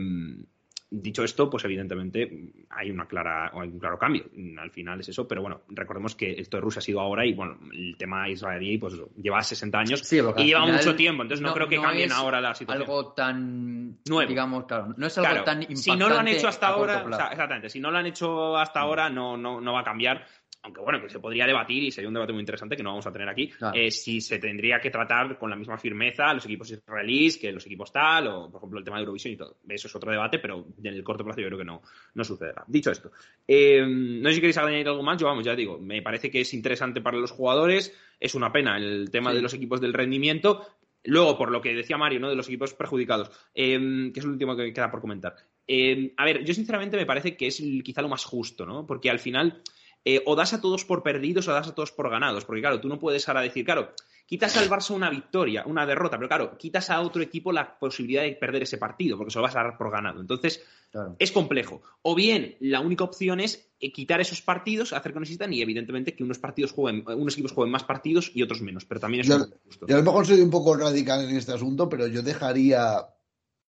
[1.02, 2.30] dicho esto, pues evidentemente
[2.70, 4.26] hay una clara, hay un claro cambio.
[4.58, 7.34] Al final es eso, pero bueno, recordemos que esto de Rusia ha sido ahora y
[7.34, 11.68] bueno, el tema israelí pues lleva 60 años y lleva mucho tiempo, entonces no, creo
[11.68, 12.84] que cambien ahora la situación.
[12.84, 16.68] Algo tan nuevo, digamos, claro, no es algo tan Si no lo han hecho hasta
[16.68, 20.26] ahora, exactamente, si no lo han hecho hasta ahora no, no, no va a cambiar
[20.66, 23.06] aunque bueno, que se podría debatir y sería un debate muy interesante que no vamos
[23.08, 23.78] a tener aquí, Claro.
[23.78, 27.52] eh, si se tendría que tratar con la misma firmeza a los equipos israelíes que
[27.52, 29.58] los equipos tal, o por ejemplo el tema de Eurovisión y todo.
[29.70, 31.82] Eso es otro debate, pero en el corto plazo yo creo que no,
[32.16, 32.64] no sucederá.
[32.68, 33.12] Dicho esto,
[33.48, 36.42] eh, no sé si queréis añadir algo más, yo vamos, ya digo, me parece que
[36.42, 39.36] es interesante para los jugadores, es una pena el tema Sí.
[39.38, 40.66] de los equipos del rendimiento.
[41.08, 42.30] Luego, por lo que decía Mario, ¿no?
[42.30, 45.36] De los equipos perjudicados, eh, que es lo último que queda por comentar.
[45.68, 48.88] Eh, a ver, yo sinceramente me parece que es quizá lo más justo, ¿no?
[48.88, 49.62] Porque al final
[50.06, 52.46] eh, o das a todos por perdidos o das a todos por ganados.
[52.46, 53.92] Porque claro, tú no puedes ahora decir, claro,
[54.28, 58.24] quitas al Barça una victoria, una derrota, pero claro, quitas a otro equipo la posibilidad
[58.24, 60.22] de perder ese partido, porque se lo vas a dar por ganado.
[60.22, 61.16] Entonces, Claro.
[61.20, 61.82] es complejo.
[62.04, 65.62] O bien, la única opción es eh, quitar esos partidos, hacer que no existan y
[65.62, 69.22] evidentemente que unos partidos jueguen, unos equipos jueguen más partidos y otros menos, pero también
[69.22, 69.88] es Yo- justo.
[69.88, 73.08] Yo a lo mejor soy un poco radical en este asunto, pero yo dejaría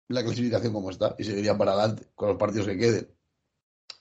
[0.09, 3.09] la clasificación como está y seguiría para adelante con los partidos que queden.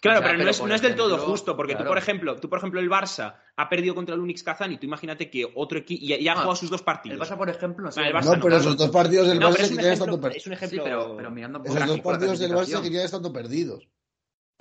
[0.02, 1.98] Claro, O sea, pero, no, es, por no es del todo justo, porque tú, por
[1.98, 5.30] ejemplo, tú, por ejemplo, el Barça ha perdido contra el Unix Kazán y tú imagínate
[5.30, 7.30] que otro equipo y, y ha Ah, jugado sus dos El partidos.
[7.30, 8.00] Barça, por ejemplo, no sé.
[8.00, 9.92] Ah, el Barça No, no, pero esos dos partidos del No, Barça es que ya
[9.94, 12.82] estando per- es un Sí, ejemplo pero, pero mirando por esos dos partidos del Barça
[12.82, 13.90] que ya estando perdidos.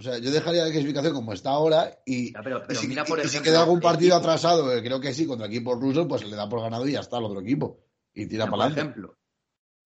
[0.00, 3.04] O sea, yo dejaría la clasificación como está ahora y, Ya, pero- y si, mira,
[3.04, 6.20] por y si queda algún partido atrasado, que creo que sí, contra equipos rusos, pues
[6.22, 7.78] se le da por ganado y ya está al otro equipo.
[8.14, 8.80] Y tira para por adelante.
[8.80, 9.16] ejemplo,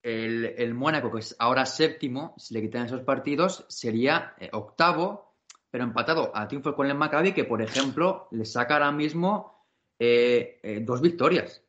[0.03, 5.32] el, el Mónaco, que es ahora séptimo, si le quitan esos partidos, sería eh, octavo,
[5.73, 9.67] pero empatado a triunfo con el Maccabi, que por ejemplo le saca ahora mismo
[9.99, 11.65] eh, eh, dos victorias.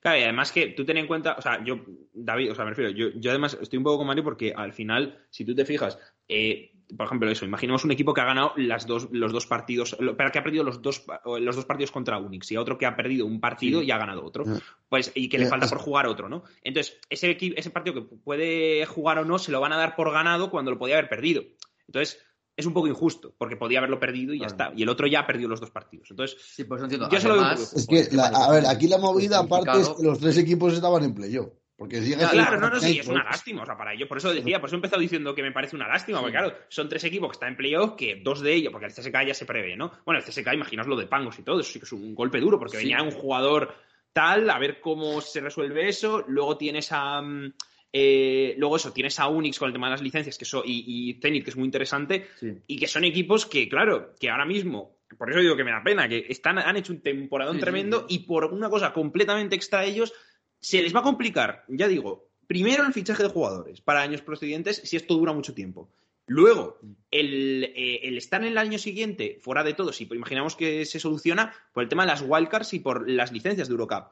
[0.00, 1.80] Claro, y además que tú ten en cuenta, o sea, yo,
[2.12, 4.72] David, o sea, me refiero, yo, yo además estoy un poco con Mario porque al
[4.72, 8.52] final, si tú te fijas, eh, por ejemplo, eso, imaginemos un equipo que ha ganado
[8.56, 11.04] las dos, los dos partidos, que ha perdido los dos,
[11.40, 13.86] los dos partidos contra Unix y a otro que ha perdido un partido Sí.
[13.86, 14.44] y ha ganado otro.
[14.44, 14.52] Ya.
[14.88, 16.44] Pues, y que le falta es- por jugar otro, ¿no?
[16.62, 20.12] Entonces, ese, ese partido que puede jugar o no, se lo van a dar por
[20.12, 21.42] ganado cuando lo podía haber perdido.
[21.86, 22.22] Entonces,
[22.56, 24.64] es un poco injusto, porque podía haberlo perdido y ya Claro.
[24.70, 24.78] está.
[24.78, 26.10] Y el otro ya ha perdido los dos partidos.
[26.10, 27.08] Entonces, Sí, por eso entiendo.
[27.10, 30.18] Yo Además, poco Es que, la- a ver, aquí la movida aparte es que los
[30.18, 31.48] tres equipos estaban en playoff.
[31.78, 33.62] Porque si Claro, el no, no, sí, es una lástima.
[33.62, 35.76] O sea, para ello, por eso decía, por eso he empezado diciendo que me parece
[35.76, 38.72] una lástima, porque claro, son tres equipos que están en playoff, que dos de ellos,
[38.72, 39.92] porque el CSK ya se prevé, ¿no?
[40.06, 42.40] Bueno, el CSK, imaginaos lo de Pangos y todo, eso sí que es un golpe
[42.40, 42.84] duro, porque Sí.
[42.84, 43.74] venía un jugador
[44.14, 47.20] tal, a ver cómo se resuelve eso, luego tienes a.
[47.20, 47.52] mm,
[47.92, 50.84] eh, luego eso, tienes a Unix con el tema de las licencias que eso, y,
[51.10, 52.52] y Zenit, que es muy interesante, Sí.
[52.66, 55.82] y que son equipos que, claro, que ahora mismo, por eso digo que me da
[55.82, 58.16] pena, que están, han hecho un temporadón sí, tremendo sí.
[58.16, 60.12] y por una cosa completamente extra a ellos,
[60.60, 64.76] se les va a complicar, ya digo, primero el fichaje de jugadores para años procedentes
[64.84, 65.90] si esto dura mucho tiempo.
[66.28, 66.80] Luego,
[67.12, 70.98] el, eh, el estar en el año siguiente fuera de todo, si imaginamos que se
[70.98, 74.08] soluciona por el tema de las wildcards y por las licencias de Eurocup.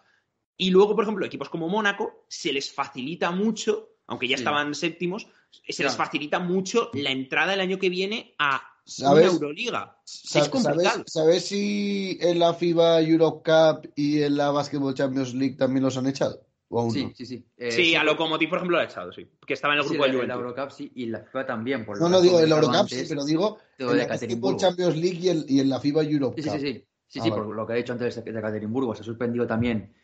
[0.56, 4.42] Y luego, por ejemplo, equipos como Mónaco se les facilita mucho, aunque ya Sí.
[4.42, 5.26] estaban séptimos,
[5.68, 9.24] se les facilita mucho la entrada el año que viene a ¿Sabes?
[9.24, 9.98] una Euroliga.
[10.04, 11.04] Sa- es complicado.
[11.06, 15.82] ¿sabes, ¿Sabes si en la FIBA Europe Cup y en la Basketball Champions League también
[15.84, 16.46] los han echado?
[16.68, 17.12] ¿O aún Sí, no?
[17.14, 17.44] sí, sí.
[17.56, 19.26] Eh, sí, a Lokomotiv, por ejemplo, lo ha echado, sí.
[19.46, 20.50] Que estaba en el sí, grupo de la, la Juventus.
[20.58, 21.84] Eurocup sí, y la FIFA también.
[21.86, 24.56] Por lo No, no digo en la Eurocup, sí, pero digo en la Basketball.
[24.56, 26.60] Champions League y en, y en la FIBA Europe Sí, sí, Cup.
[26.60, 26.84] sí, sí.
[27.06, 27.42] Sí, Ah, sí, vale.
[27.44, 29.94] por lo que he dicho antes de Ekaterimburgo, se ha suspendido también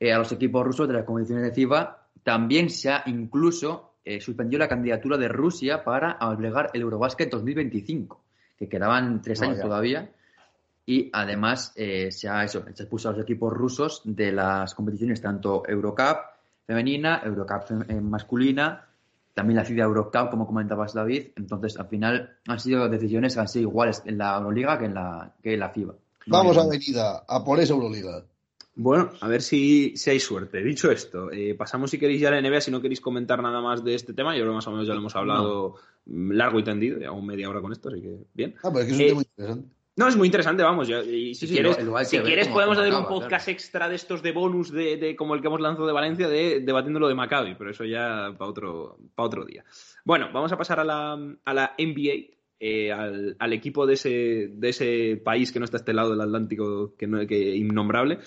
[0.00, 2.08] eh, a los equipos rusos de las competiciones de FIBA.
[2.22, 8.20] También se ha incluso eh, suspendido la candidatura de Rusia para albergar el Eurobasket 2025,
[8.58, 10.10] que quedaban tres años todavía.
[10.84, 15.20] Y además eh, se ha eso, se expuso a los equipos rusos de las competiciones
[15.20, 16.18] tanto Eurocup
[16.66, 18.86] femenina, Eurocup fem- eh, masculina,
[19.34, 21.28] también la FIBA Eurocup, como comentabas David.
[21.36, 24.94] Entonces, al final han sido decisiones que han sido iguales en la Euroliga que en
[24.94, 25.94] la, que en la FIBA.
[26.26, 28.24] Vamos No, a Avenida, a por esa Euroliga.
[28.74, 30.62] Bueno, a ver si, si hay suerte.
[30.62, 33.60] Dicho esto, eh, pasamos si queréis ya a la NBA, si no queréis comentar nada
[33.60, 34.34] más de este tema.
[34.34, 35.74] Yo creo que más o menos ya lo hemos hablado
[36.06, 38.54] mm, largo y tendido, llevamos media hora con esto, así que bien.
[38.62, 39.68] Ah, pero es que es un Eh, tema interesante.
[39.94, 40.88] No, es muy interesante, vamos.
[40.88, 43.96] ya- y si Sí, quieres, lo- lo si podemos cómo hacer un podcast extra de
[43.96, 47.08] estos de bonus de, de como el que hemos lanzado de Valencia, de debatiendo lo
[47.08, 49.64] de Maccabi, pero eso ya para otro, para otro día.
[50.06, 51.12] Bueno, vamos a pasar a la,
[51.44, 55.76] a la NBA, eh, al, al equipo de ese, de ese país que no está
[55.76, 58.18] a este lado del Atlántico, que, no, que innombrable.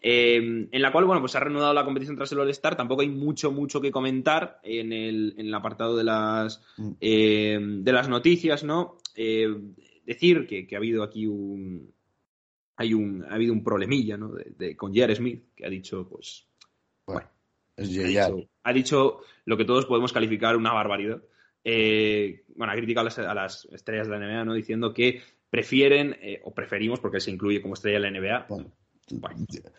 [0.00, 0.36] Eh,
[0.70, 2.76] en la cual, bueno, pues se ha reanudado la competición tras el All-Star.
[2.76, 6.90] Tampoco hay mucho, mucho que comentar en el, en el apartado de las, Mm.
[7.00, 8.98] eh, de las noticias, ¿no?
[9.16, 9.48] Eh,
[10.04, 11.92] decir que, que ha habido aquí un.
[12.76, 14.28] Hay un, ha habido un problemilla, ¿no?
[14.32, 15.14] De, de- con J.R.
[15.16, 16.46] Smith, que ha dicho, pues.
[17.06, 17.28] Bueno,
[17.76, 21.20] es Ha dicho, ha dicho lo que todos podemos calificar una barbaridad.
[21.64, 24.54] Eh, bueno, ha criticado a las, a las estrellas de la NBA, ¿no?
[24.54, 28.70] Diciendo que prefieren, eh, o preferimos, porque se incluye como estrella de la NBA, Bueno,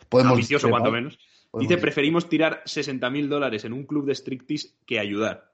[0.10, 1.18] podemos ambicioso cuanto menos.
[1.52, 5.52] podemos Dice, preferimos tirar 60 mil dólares en un club de striptease que ayudar.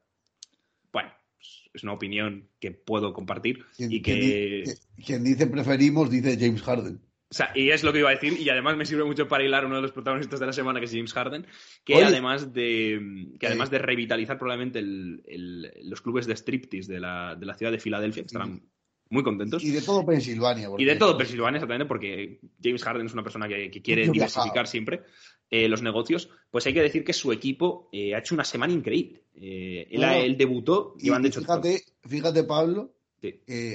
[0.92, 4.64] Bueno, pues, es una opinión que puedo compartir y que...
[5.06, 7.00] Quien dice preferimos dice James Harden.
[7.28, 9.44] O sea, y es lo que iba a decir, y además me sirve mucho para
[9.44, 11.48] hilar uno de los protagonistas de la semana, que es James Harden,
[11.84, 17.46] que además de que además de revitalizar probablemente los clubes de striptease de la, de
[17.46, 18.62] la ciudad de Filadelfia, que estarán
[19.10, 19.64] muy contentos.
[19.64, 20.70] Y de todo Pensilvania.
[20.78, 25.04] Y de todo Pensilvania, exactamente, porque James Harden es una persona que, quiere diversificar siempre
[25.50, 26.30] eh, los negocios.
[26.50, 29.24] Pues hay que decir que su equipo eh, ha hecho una semana increíble.
[29.36, 31.42] Eh, él, debutó y, de hecho.
[31.42, 32.94] Fíjate, fíjate, Pablo,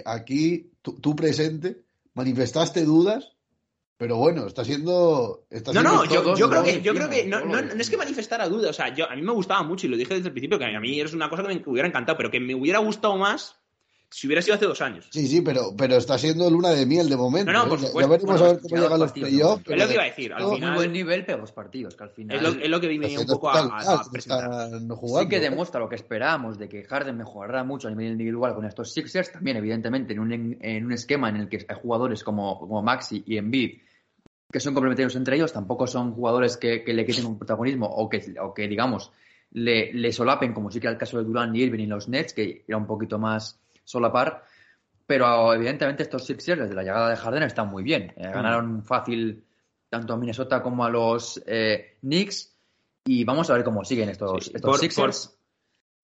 [0.05, 1.83] aquí tú, presente
[2.15, 3.37] manifestaste dudas
[3.97, 5.45] pero bueno, está siendo.
[5.75, 8.71] no, no, yo, creo que, yo creo que no, no, es que manifestara dudas.
[8.71, 10.65] O sea, yo, a mí me gustaba mucho y lo dije desde el principio, que
[10.65, 13.60] a mí es una cosa que me hubiera encantado, pero que me hubiera gustado más
[14.11, 15.07] si hubiera sido hace dos años.
[15.11, 17.53] Sí, sí, pero, pero está siendo luna de miel de momento.
[17.53, 17.87] No, no, por ¿eh?
[17.87, 18.01] supuesto.
[18.01, 19.65] Ya veremos a ver cómo llegan los playoffs.
[19.69, 20.33] Es lo que iba a decir.
[20.33, 22.37] Al final, muy buen nivel, pero los partidos, que al final.
[22.37, 24.71] Es lo, es lo que venía un poco a, a, presentar.
[24.71, 28.65] sí que demuestra lo que esperábamos de que Harden mejorará mucho a nivel individual con
[28.65, 29.31] estos Sixers.
[29.31, 33.23] También, evidentemente, en un, en un esquema en el que hay jugadores como, como Maxi
[33.27, 33.79] y Embiid
[34.53, 38.09] que son complementarios entre ellos, tampoco son jugadores que, que le quiten un protagonismo o
[38.09, 39.13] que, o que digamos,
[39.53, 42.09] le, le, solapen, como sí que era el caso de Durán y Irving y los
[42.09, 44.43] Nets, que era un poquito más solapar.
[45.07, 48.13] Pero evidentemente estos Sixers desde la llegada de Harden están muy bien.
[48.17, 48.33] Eh, mm.
[48.33, 49.45] ganaron fácil
[49.89, 52.57] tanto a Minnesota como a los eh, Knicks.
[53.05, 55.41] Y vamos a ver cómo siguen estos, estos Sixers.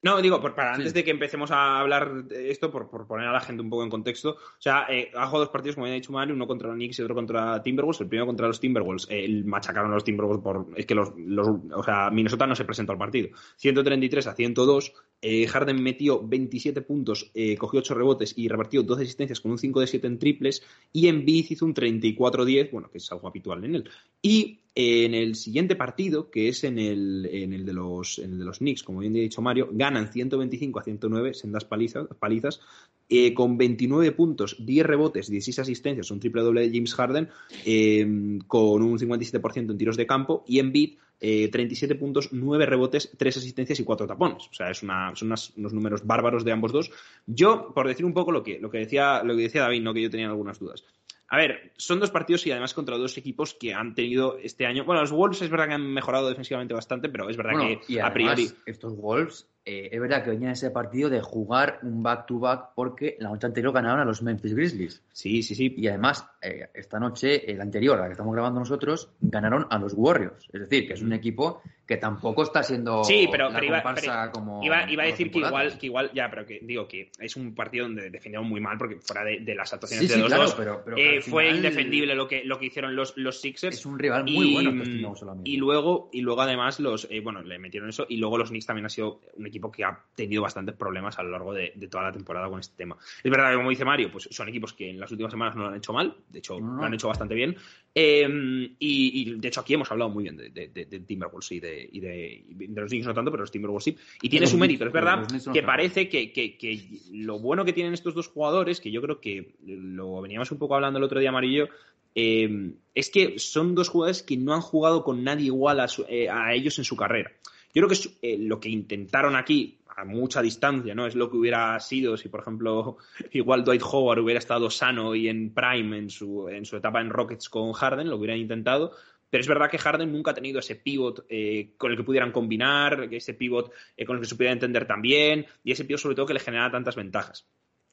[0.06, 3.40] No, digo, para antes de que empecemos a hablar de esto, por, poner a la
[3.40, 5.96] gente un poco en contexto, o sea, eh, ha jugado dos partidos, como ya he
[5.96, 8.02] dicho Mario, uno contra los Knicks y otro contra Timberwolves.
[8.02, 10.66] El primero contra los Timberwolves, eh, machacaron a los Timberwolves por.
[10.76, 13.30] Es que los, O sea, Minnesota no se presentó al partido.
[13.56, 14.92] 133 a 102.
[15.28, 19.58] Eh, Harden metió 27 puntos, eh, cogió 8 rebotes y repartió 12 asistencias con un
[19.58, 20.62] 5 de 7 en triples.
[20.92, 23.90] Y en Embiid hizo un 34-10, bueno, que es algo habitual en él.
[24.22, 27.22] Y en el siguiente partido, que es en el,
[27.64, 28.20] de, los,
[28.58, 32.60] Knicks, como bien ha dicho Mario, ganan 125 a 109, sendas palizas,
[33.08, 37.30] eh, con 29 puntos, 10 rebotes, 16 asistencias, un triple doble de James Harden,
[37.64, 43.10] eh, con un 57% en tiros de campo, y en beat, 37 puntos, 9 rebotes,
[43.16, 44.46] 3 asistencias y 4 tapones.
[44.50, 46.90] O sea, son unos números bárbaros de ambos dos.
[47.26, 49.94] Yo, por decir un poco lo que, lo que, decía, lo que decía David, no
[49.94, 50.84] que yo tenía algunas dudas.
[51.28, 54.84] A ver, son dos partidos y además contra dos equipos que han tenido este año.
[54.84, 57.54] Bueno, los Wolves es verdad que han mejorado defensivamente bastante, pero es verdad
[57.86, 58.50] que a priori.
[58.66, 63.30] Estos Wolves eh, es verdad que venía ese partido de jugar un back-to-back porque la
[63.30, 65.02] noche anterior ganaron a los Memphis Grizzlies.
[65.12, 65.74] Sí, sí, sí.
[65.76, 69.92] Y además, eh, esta noche, el anterior, la que estamos grabando nosotros, ganaron a los
[69.96, 70.48] Warriors.
[70.52, 74.62] Es decir, que es un equipo que tampoco está siendo sí, pero, la iba, como.
[74.62, 77.86] Iba, a decir que igual, que igual, ya, pero que digo que es un partido
[77.86, 81.50] donde defendieron muy mal porque fuera de, las actuaciones de los dos, pero, eh, fue
[81.50, 83.76] indefendible lo que, lo que hicieron los, los Sixers.
[83.76, 84.82] Es un rival muy bueno.
[84.82, 88.66] Este y luego, y luego además los, bueno, le metieron eso y luego los Knicks
[88.66, 91.72] también ha sido un equipo equipo que ha tenido bastantes problemas a lo largo de,
[91.90, 92.96] toda la temporada con este tema.
[93.22, 95.62] Es verdad que, como dice Mario, pues son equipos que en las últimas semanas no
[95.62, 97.56] lo han hecho mal, de hecho, lo han hecho bastante bien.
[97.94, 102.44] Em, y, de hecho, aquí hemos hablado muy bien de, Timberwolves y de, y de,
[102.74, 103.96] los Knicks no tanto, pero los Timberwolves sí.
[104.20, 108.14] Y tiene su mérito, es verdad que parece que, que, lo bueno que tienen estos
[108.14, 111.68] dos jugadores, que yo creo que lo veníamos un poco hablando el otro día, Amarillo,
[112.14, 116.28] em, es que son dos jugadores que no han jugado con nadie igual a, eh,
[116.28, 117.32] a ellos en su carrera.
[117.76, 121.06] Yo creo que es, eh, lo que intentaron aquí a mucha distancia, ¿no?
[121.06, 122.96] Es lo que hubiera sido si, por ejemplo,
[123.32, 127.10] igual Dwight Howard hubiera estado sano y en prime en su, en su etapa en
[127.10, 128.92] Rockets con Harden, lo hubieran intentado.
[129.28, 132.32] Pero es verdad que Harden nunca ha tenido ese pivot eh, con el que pudieran
[132.32, 136.16] combinar, ese pivot eh, con el que se pudiera entender también, y ese pivot sobre
[136.16, 137.46] todo que le genera tantas ventajas.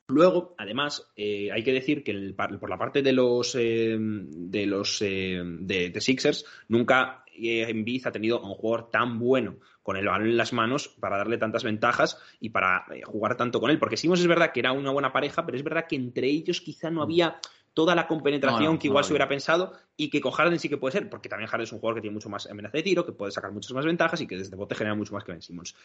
[0.07, 6.45] Luego, además, hay que decir que por la parte de los de los de, Sixers
[6.67, 11.17] nunca Embiid ha tenido un jugador tan bueno con el balón en las manos para
[11.17, 13.77] darle tantas ventajas y para eh, jugar tanto con él.
[13.77, 16.61] Porque Simons es verdad que era una buena pareja, pero es verdad que entre ellos
[16.61, 17.39] quizá no había
[17.73, 20.93] toda la compenetración que igual se hubiera pensado y que con Harden sí que puede
[20.93, 23.11] ser, porque también Harden es un jugador que tiene mucho más amenaza de tiro, que
[23.11, 25.75] puede sacar muchas más ventajas y que desde bote genera mucho más que Ben Simmons.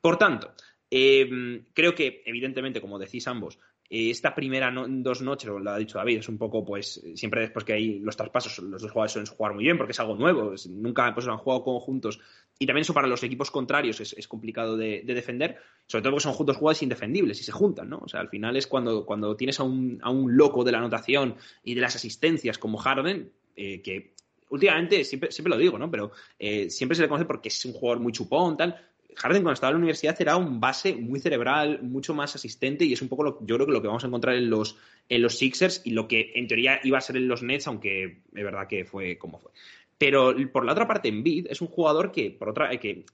[0.00, 0.52] Por tanto,
[0.90, 3.58] eh, creo que, evidentemente, como decís ambos,
[3.90, 7.64] eh, esta primera dos noches, lo ha dicho David, es un poco, pues, siempre después
[7.64, 10.54] que hay los traspasos, los dos jugadores suelen jugar muy bien porque es algo nuevo,
[10.70, 12.20] nunca pues, han jugado conjuntos
[12.58, 16.32] y también eso para los equipos contrarios es, complicado de, defender, sobre todo porque son
[16.34, 17.98] juntos jugadores indefendibles y se juntan, ¿no?
[17.98, 20.78] O sea, al final es cuando, cuando tienes a un, a un loco de la
[20.78, 24.14] anotación y de las asistencias como Harden, eh, que
[24.50, 25.90] últimamente, siempre, siempre lo digo, ¿no?
[25.90, 28.80] Pero eh, siempre se le conoce porque es un jugador muy chupón, tal,
[29.16, 32.92] Harden cuando estaba en la universidad era un base muy cerebral, mucho más asistente y
[32.92, 34.76] es un poco lo, yo creo que lo que vamos a encontrar en los,
[35.08, 38.04] en los Sixers y lo que en teoría iba a ser en los Nets, aunque
[38.04, 39.52] es verdad que fue como fue.
[39.98, 43.04] Pero por la otra parte, Embiid es un jugador que, por otra, que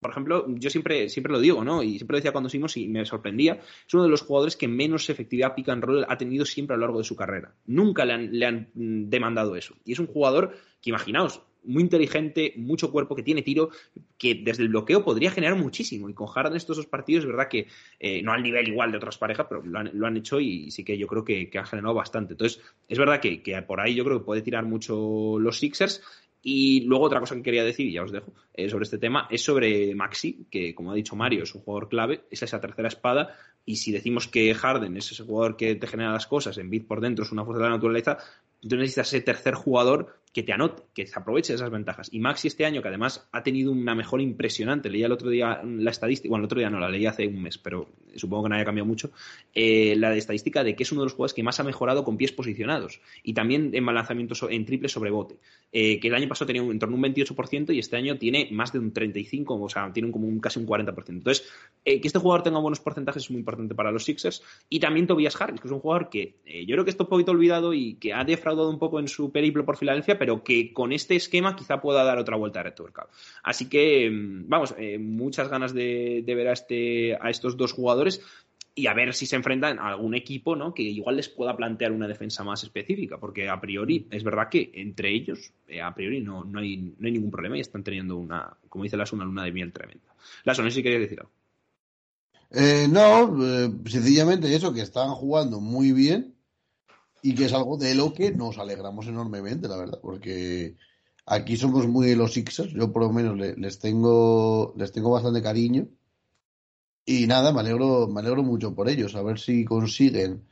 [0.00, 1.82] por ejemplo, yo siempre, siempre lo digo, ¿no?
[1.82, 4.68] Y siempre lo decía cuando seguimos y me sorprendía, es uno de los jugadores que
[4.68, 7.54] menos efectividad pick and roll ha tenido siempre a lo largo de su carrera.
[7.66, 9.74] Nunca le han, le han demandado eso.
[9.84, 13.70] Y es un jugador que, imaginaos, muy inteligente, mucho cuerpo, que tiene tiro,
[14.18, 16.08] que desde el bloqueo podría generar muchísimo.
[16.08, 17.66] Y con Harden estos dos partidos, es verdad que
[18.00, 20.70] eh, no al nivel igual de otras parejas, pero lo han, lo han hecho y
[20.70, 22.34] sí que yo creo que, que, han generado bastante.
[22.34, 26.02] Entonces, es verdad que, por ahí yo creo que puede tirar mucho los Sixers.
[26.48, 29.26] Y luego otra cosa que quería decir, y ya os dejo, eh, sobre este tema,
[29.28, 32.86] es sobre Maxi, que como ha dicho Mario, es un jugador clave, es esa tercera
[32.86, 36.70] espada, y si decimos que Harden es ese jugador que te genera las cosas, en
[36.70, 38.18] bit por dentro es una fuerza de la naturaleza,
[38.60, 42.10] tú necesitas ese tercer jugador que te anote, que se aproveche de esas ventajas.
[42.12, 45.62] Y Maxi este año, que además ha tenido una mejora impresionante, leía el otro día
[45.64, 48.48] la estadística, bueno, el otro día no, la leí hace un mes, pero supongo que
[48.50, 49.12] no haya cambiado mucho,
[49.54, 52.18] eh, la estadística de que es uno de los jugadores que más ha mejorado con
[52.18, 55.38] pies posicionados y también en lanzamientos en triple sobre bote,
[55.72, 58.18] eh, que el año pasado tenía un, en torno a un 28% y este año
[58.18, 61.08] tiene más de un 35%, o sea, tiene como un, casi un 40%.
[61.08, 61.48] Entonces,
[61.82, 65.06] eh, que este jugador tenga buenos porcentajes es muy importante para los Sixers y también
[65.06, 67.94] Tobias Harris, que es un jugador que yo creo que está un poquito olvidado y
[67.94, 71.56] que ha defraudado un poco en su periplo por Filadelfia, pero que con este esquema
[71.56, 72.74] quizá pueda dar otra vuelta a Red
[73.42, 78.20] Así que, vamos, eh, muchas ganas de, de, ver a, este, a estos dos jugadores
[78.78, 80.74] y a ver si se enfrentan a algún equipo ¿no?
[80.74, 84.70] que igual les pueda plantear una defensa más específica, porque a priori es verdad que
[84.74, 88.84] entre ellos, eh, a priori no, no, hay, ningún problema y están teniendo una, como
[88.84, 90.14] dice Las, una luna de miel tremenda.
[90.44, 91.32] Las, no sé si querías decir algo.
[92.50, 93.34] Eh, no,
[93.86, 96.35] sencillamente eso, que están jugando muy bien
[97.26, 100.76] y que es algo de lo que nos alegramos enormemente, la verdad, porque
[101.26, 105.88] aquí somos muy los Sixers, yo por lo menos les tengo, les tengo bastante cariño
[107.04, 110.44] y nada, me alegro, me alegro mucho por ellos, a ver si consiguen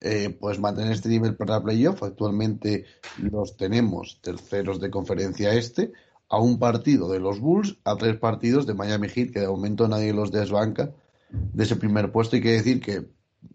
[0.00, 2.02] eh, pues mantener este nivel para playoff.
[2.02, 2.86] Actualmente
[3.18, 5.92] los tenemos terceros de conferencia este,
[6.30, 9.88] a un partido de los Bulls, a tres partidos de Miami Heat, que de momento
[9.88, 10.90] nadie los desbanca
[11.28, 12.36] de ese primer puesto.
[12.36, 13.08] Hay que decir que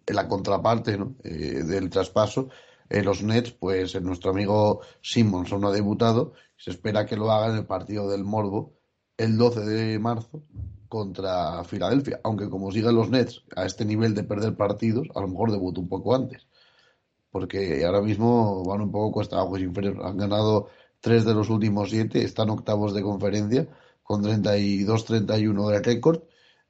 [0.08, 1.16] la contraparte ¿no?
[1.24, 2.50] eh, del traspaso,
[2.90, 7.52] en los Nets, pues nuestro amigo Simmons no ha debutado, se espera que lo haga
[7.52, 8.74] en el partido del Morbo
[9.18, 10.44] el 12 de marzo
[10.88, 15.28] contra Filadelfia, aunque como sigan los Nets a este nivel de perder partidos, a lo
[15.28, 16.48] mejor debuta un poco antes,
[17.30, 20.70] porque ahora mismo van un poco cuesta abajo inferior, han ganado
[21.00, 23.68] tres de los últimos siete, están octavos de conferencia
[24.02, 26.24] con 32-31 de récord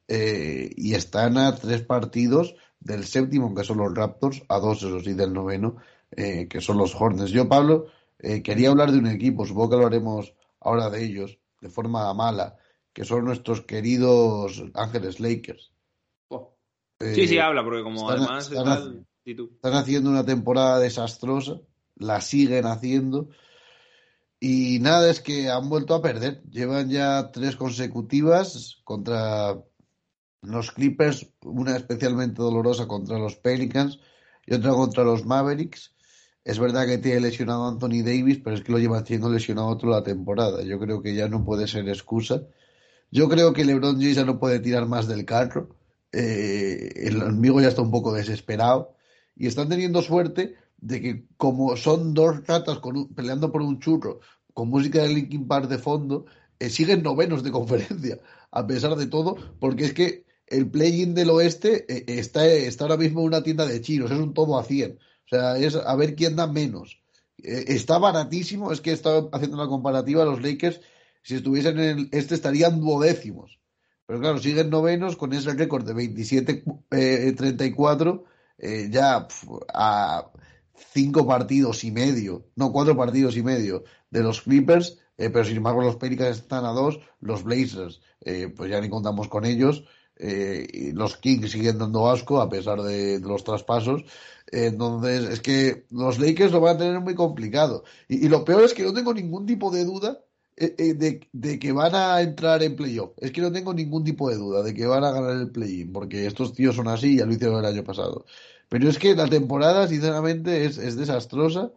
[0.10, 5.00] eh, y están a tres partidos del séptimo, que son los Raptors, a dos, eso
[5.00, 5.78] sí, del noveno,
[6.12, 7.32] eh, que son los Hornets.
[7.32, 7.88] Yo, Pablo,
[8.20, 12.58] eh, quería hablar de un equipo, supongo que hablaremos ahora de ellos, de forma mala,
[12.94, 15.72] que son nuestros queridos Ángeles Lakers.
[16.30, 16.56] Oh.
[17.00, 21.60] Eh, sí, sí, habla, porque como están, además están, haciendo una temporada desastrosa,
[21.96, 23.30] la siguen haciendo.
[24.40, 26.42] Y nada, es que han vuelto a perder.
[26.50, 29.62] Llevan ya tres consecutivas contra
[30.42, 34.00] los Clippers, una especialmente dolorosa contra los Pelicans
[34.46, 35.94] y otra contra los Mavericks.
[36.44, 39.78] Es verdad que tiene lesionado a Anthony Davis, pero es que lo lleva haciendo lesionado
[39.78, 40.64] toda la temporada.
[40.64, 42.44] Yo creo que ya no puede ser excusa.
[43.12, 45.76] Yo creo que LeBron James ya no puede tirar más del carro.
[46.12, 48.96] Eh, el amigo ya está un poco desesperado.
[49.36, 53.80] Y están teniendo suerte de que, como son dos ratas con un, peleando por un
[53.80, 54.20] churro,
[54.54, 56.26] con música de Linkin Park de fondo,
[56.60, 58.20] eh, siguen novenos de conferencia,
[58.52, 62.98] a pesar de todo, porque es que el play-in del oeste eh, está, está ahora
[62.98, 64.98] mismo en una tienda de chinos, es un todo a 100.
[64.98, 67.02] O sea, es a ver quién da menos.
[67.38, 70.82] Eh, está baratísimo, es que he estado haciendo una comparativa, los Lakers
[71.22, 73.60] si estuviesen en el este estarían duodécimos.
[74.06, 78.24] Pero claro, siguen novenos con ese récord de 27-34,
[78.58, 80.32] eh, ya pf, a
[80.94, 85.58] cinco partidos y medio, no, cuatro partidos y medio de los Clippers, eh, pero sin
[85.58, 89.84] embargo los Pelicans están a dos, los Blazers, eh, pues ya ni contamos con ellos,
[90.20, 94.04] eh, los Kings siguen dando asco a pesar de, de los traspasos.
[94.52, 97.84] Entonces, es que los Lakers lo van a tener muy complicado.
[98.08, 100.20] Y, y, lo peor es que no tengo ningún tipo de duda
[100.58, 103.12] eh, eh, de, de, que van a entrar en playoff.
[103.18, 105.94] Es que no tengo ningún tipo de duda de que van a ganar el play-in,
[105.94, 108.26] porque estos tíos son así, ya lo hicieron el año pasado.
[108.68, 111.72] Pero es que la temporada, sinceramente, es, es desastrosa,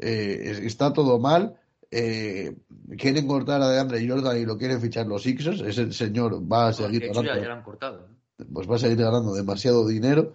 [0.00, 1.60] eh, está todo mal.
[1.96, 2.56] Eh,
[2.98, 5.60] quieren cortar a DeAndre Jordan y lo quieren fichar los Sixers.
[5.60, 7.22] Ese señor va a seguir ganando.
[7.22, 8.44] Ya, ya han cortado, ¿eh?
[8.52, 10.34] Pues va a seguir ganando demasiado dinero.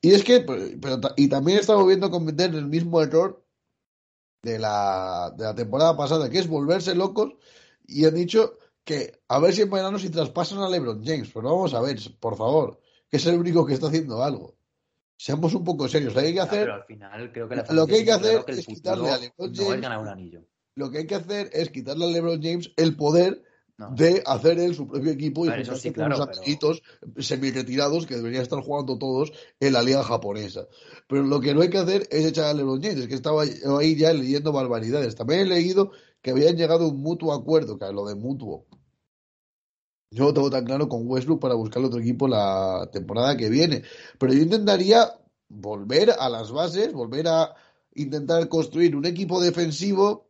[0.00, 3.44] Y es que, pero, y también estamos viendo cometer el mismo error
[4.42, 7.34] de la, de la temporada pasada, que es volverse locos
[7.86, 11.30] y han dicho que a ver si en verano si traspasan a LeBron James.
[11.32, 14.56] Pero vamos a ver, por favor, que es el único que está haciendo algo.
[15.16, 16.12] Seamos un poco serios.
[16.12, 18.12] Lo que hay que hacer, pero al final creo que la lo que hay que
[18.12, 19.80] hacer que es quitarle a LeBron no James.
[19.80, 20.42] ganar un anillo.
[20.78, 23.42] Lo que hay que hacer es quitarle a LeBron James el poder
[23.96, 26.82] de hacer él su propio equipo y sí, juntarse con claro, amiguitos
[27.16, 30.68] semi-retirados que deberían estar jugando todos en la liga japonesa.
[31.08, 33.42] Pero lo que no hay que hacer es echar a LeBron James, es que estaba
[33.42, 35.16] ahí ya leyendo barbaridades.
[35.16, 35.90] También he leído
[36.22, 38.66] que habían llegado a un mutuo acuerdo, que es lo de mutuo.
[40.12, 43.82] Yo no tengo tan claro con Westbrook para buscar otro equipo la temporada que viene.
[44.16, 45.12] Pero yo intentaría
[45.48, 47.52] volver a las bases, volver a
[47.96, 50.27] intentar construir un equipo defensivo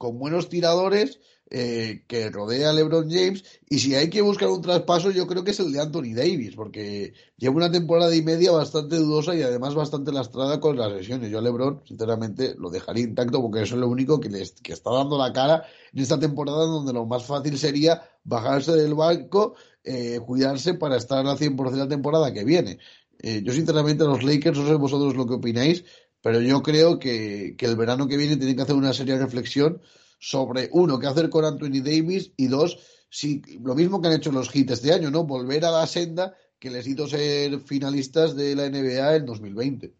[0.00, 1.20] con buenos tiradores
[1.50, 3.44] eh, que rodea a LeBron James.
[3.68, 6.56] Y si hay que buscar un traspaso, yo creo que es el de Anthony Davis,
[6.56, 11.30] porque lleva una temporada y media bastante dudosa y además bastante lastrada con las lesiones.
[11.30, 14.72] Yo a LeBron, sinceramente, lo dejaría intacto porque eso es lo único que le que
[14.72, 19.54] está dando la cara en esta temporada, donde lo más fácil sería bajarse del banco,
[19.84, 22.78] eh, cuidarse para estar al 100% la temporada que viene.
[23.18, 25.84] Eh, yo, sinceramente, a los Lakers, no sé vosotros lo que opináis,
[26.22, 29.80] pero yo creo que, que el verano que viene tienen que hacer una seria reflexión
[30.18, 34.30] sobre, uno, qué hacer con Anthony Davis y dos, si lo mismo que han hecho
[34.32, 35.24] los Heat este año, ¿no?
[35.24, 39.94] Volver a la senda que les hizo ser finalistas de la NBA en 2020.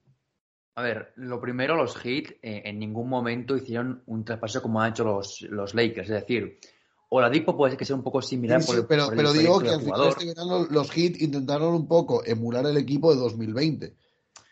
[0.77, 4.93] A ver, lo primero, los Heat eh, en ningún momento hicieron un traspaso como han
[4.93, 6.11] hecho los, los Lakers.
[6.11, 6.59] Es decir,
[7.09, 9.33] Oladipo puede ser que sea un poco similar Sí, por el- pero, por el pero
[9.33, 13.21] digo que al final este verano los Heat intentaron un poco emular el equipo de
[13.21, 13.95] 2020.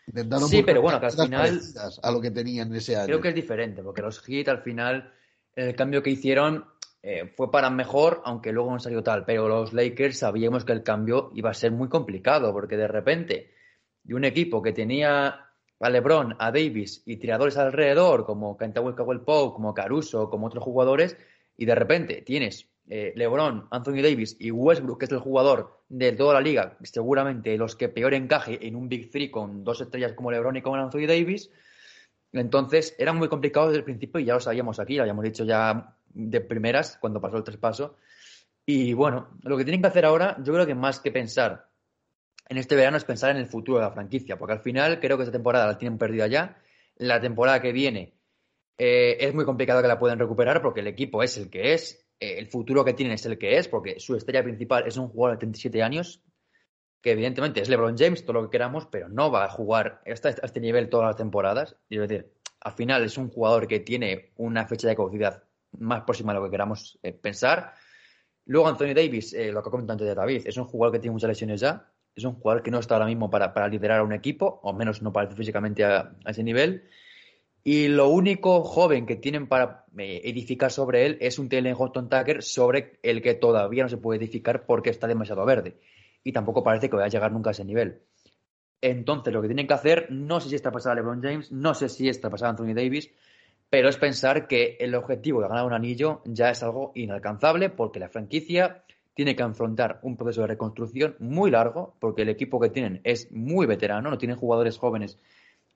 [0.09, 1.61] Intentaron Sí, pero bueno, que al final-
[2.01, 3.05] a lo que tenían ese año.
[3.05, 5.13] Creo que es diferente, porque los Heat al final,
[5.55, 6.65] el cambio que hicieron
[7.01, 9.23] eh, fue para mejor, aunque luego no salió tal.
[9.23, 13.53] Pero los Lakers sabíamos que el cambio iba a ser muy complicado, porque de repente,
[14.03, 15.45] de un equipo que tenía
[15.79, 20.63] a LeBron, a Davis y tiradores alrededor, como Cantaway Cowell Pope, como Caruso, como otros
[20.63, 21.15] jugadores,
[21.55, 26.11] y de repente tienes eh, LeBron, Anthony Davis y Westbrook, que es el jugador de
[26.11, 30.13] toda la liga, seguramente los que peor encaje en un Big Three con dos estrellas
[30.13, 31.51] como LeBron y como Anthony Davis.
[32.33, 35.45] Entonces era muy complicado desde el principio y ya lo sabíamos aquí, lo habíamos dicho
[35.45, 37.97] ya de primeras cuando pasó el traspaso.
[38.65, 41.69] Y bueno, lo que tienen que hacer ahora, yo creo que más que pensar
[42.47, 45.17] en este verano es pensar en el futuro de la franquicia, porque al final creo
[45.17, 46.57] que esta temporada la tienen perdida ya.
[46.97, 48.13] La temporada que viene
[48.77, 52.08] eh, es muy complicado que la puedan recuperar porque el equipo es el que es,
[52.19, 55.09] eh, el futuro que tienen es el que es, porque su estrella principal es un
[55.09, 56.21] jugador de 37 años,
[57.01, 60.09] que evidentemente es LeBron James, todo lo que queramos, pero no va a jugar a
[60.09, 61.77] este, nivel todas las temporadas.
[61.89, 65.43] Es decir, al final es un jugador que tiene una fecha de caducidad
[65.77, 67.73] más próxima a lo que queramos eh, pensar.
[68.45, 70.99] Luego Anthony Davis, eh, lo que ha comentado antes de David, es un jugador que
[70.99, 73.99] tiene muchas lesiones ya, es un jugador que no está ahora mismo para, para liderar
[73.99, 76.89] a un equipo, o menos no parece físicamente a ese nivel.
[77.63, 82.09] Y lo único joven que tienen para eh, edificar sobre él es un Taylor Horton
[82.09, 85.77] Tucker sobre el que todavía no se puede edificar porque está demasiado verde.
[86.23, 88.01] Y tampoco parece que vaya a llegar nunca a ese nivel.
[88.81, 91.89] Entonces, lo que tienen que hacer, no sé si está pasada LeBron James, no sé
[91.89, 93.11] si está pasada Anthony Davis,
[93.69, 97.99] pero es pensar que el objetivo de ganar un anillo ya es algo inalcanzable porque
[97.99, 98.83] la franquicia
[99.13, 103.31] tiene que afrontar un proceso de reconstrucción muy largo porque el equipo que tienen es
[103.31, 105.19] muy veterano, no tienen jugadores jóvenes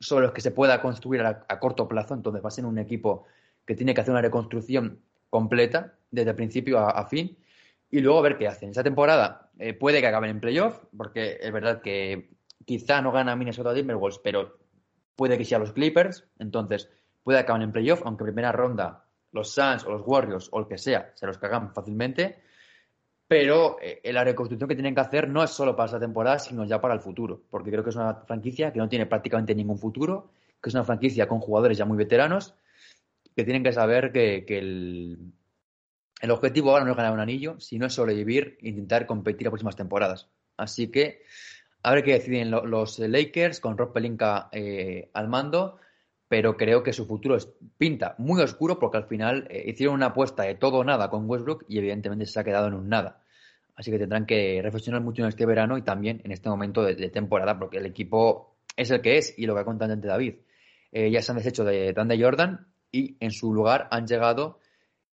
[0.04, 2.78] sobre los que se pueda construir a, a corto plazo, entonces va a ser un
[2.78, 3.26] equipo
[3.66, 5.00] que tiene que hacer una reconstrucción
[5.30, 7.38] completa desde principio a, fin
[7.90, 8.70] y luego ver qué hacen.
[8.70, 12.30] Esta temporada eh, puede que acaben en playoff porque es verdad que
[12.66, 14.58] quizá no gana Minnesota Timberwolves, pero
[15.16, 16.90] puede que sea los Clippers, entonces
[17.24, 20.68] puede acabar en playoff, aunque en primera ronda los Suns o los Warriors o el
[20.68, 22.44] que sea se los cagan fácilmente.
[23.34, 26.66] Pero eh, la reconstrucción que tienen que hacer no es solo para esta temporada, sino
[26.66, 27.42] ya para el futuro.
[27.50, 30.30] Porque creo que es una franquicia que no tiene prácticamente ningún futuro,
[30.62, 32.54] que es una franquicia con jugadores ya muy veteranos,
[33.36, 35.34] que tienen que saber que, el,
[36.30, 39.76] objetivo ahora no es ganar un anillo, sino es sobrevivir e intentar competir las próximas
[39.76, 40.30] temporadas.
[40.56, 41.24] Así que
[41.82, 45.80] a ver qué deciden los Lakers con Rob Pelinka eh, al mando
[46.34, 50.08] pero creo que su futuro es, pinta muy oscuro porque al final eh, hicieron una
[50.08, 53.23] apuesta de todo o nada con Westbrook y evidentemente se ha quedado en un nada.
[53.76, 57.10] Así que tendrán que reflexionar mucho en este verano y también en este momento de,
[57.10, 60.36] temporada porque el equipo es el que es y lo que ha contado antes David.
[60.92, 64.60] Eh, ya se han deshecho de Dante Jordan y en su lugar han llegado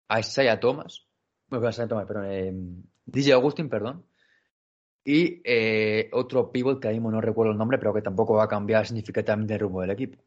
[0.09, 1.05] a Isaiah Thomas,
[1.47, 2.53] bueno, Isaiah Thomas, perdón, eh,
[3.05, 4.05] DJ Augustin, perdón,
[5.03, 8.43] y eh, otro pivot que ahora mismo no recuerdo el nombre, pero que tampoco va
[8.43, 10.19] a cambiar significativamente el rumbo del equipo.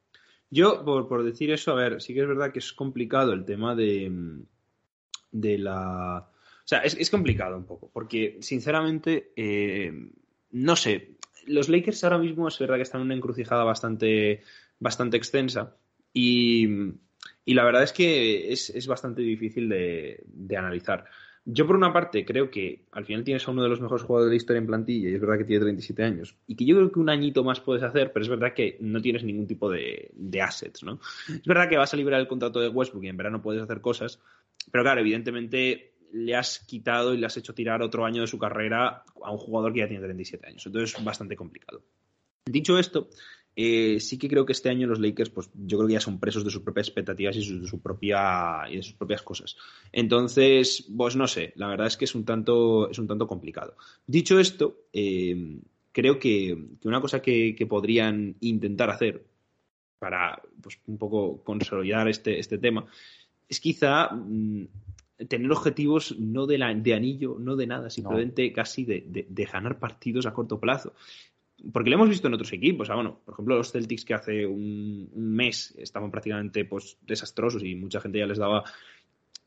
[0.50, 3.44] Yo, por, por, decir eso, a ver, sí que es verdad que es complicado el
[3.44, 4.42] tema de,
[5.30, 6.28] de la...
[6.64, 9.92] O sea, es, es complicado un poco, porque sinceramente, eh,
[10.52, 14.42] no sé, los Lakers ahora mismo es verdad que están en una encrucijada bastante,
[14.78, 15.76] bastante extensa
[16.12, 16.68] y,
[17.44, 21.04] y la verdad es que es, es bastante difícil de, de analizar.
[21.44, 24.30] Yo, por una parte, creo que al final tienes a uno de los mejores jugadores
[24.30, 26.36] de la historia en plantilla y es verdad que tiene 37 años.
[26.46, 29.02] Y que yo creo que un añito más puedes hacer, pero es verdad que no
[29.02, 31.00] tienes ningún tipo de, de assets, ¿no?
[31.28, 33.80] Es verdad que vas a liberar el contrato de Westbrook y en verano puedes hacer
[33.80, 34.20] cosas,
[34.70, 38.38] pero claro, evidentemente le has quitado y le has hecho tirar otro año de su
[38.38, 40.66] carrera a un jugador que ya tiene 37 años.
[40.66, 41.82] Entonces es bastante complicado.
[42.44, 43.08] Dicho esto,
[43.54, 46.18] eh, sí que creo que este año los Lakers, pues yo creo que ya son
[46.18, 47.56] presos de sus propias expectativas y de, y
[48.76, 49.56] de sus propias cosas.
[49.92, 53.76] Entonces, pues no sé, la verdad es que es un tanto, es un tanto complicado.
[54.06, 55.60] Dicho esto, eh,
[55.92, 59.24] creo que, una cosa que, podrían intentar hacer
[59.98, 62.86] para pues, un poco consolidar este, este tema
[63.48, 64.66] es quizá mm,
[65.28, 69.78] tener objetivos no de, la, de anillo, no de nada, simplemente casi de, de, ganar
[69.78, 70.94] partidos a corto plazo
[71.70, 72.88] porque lo hemos visto en otros equipos.
[72.88, 78.00] bueno, por ejemplo, los Celtics que hace un, mes estaban prácticamente pues, desastrosos y mucha
[78.00, 78.64] gente ya les daba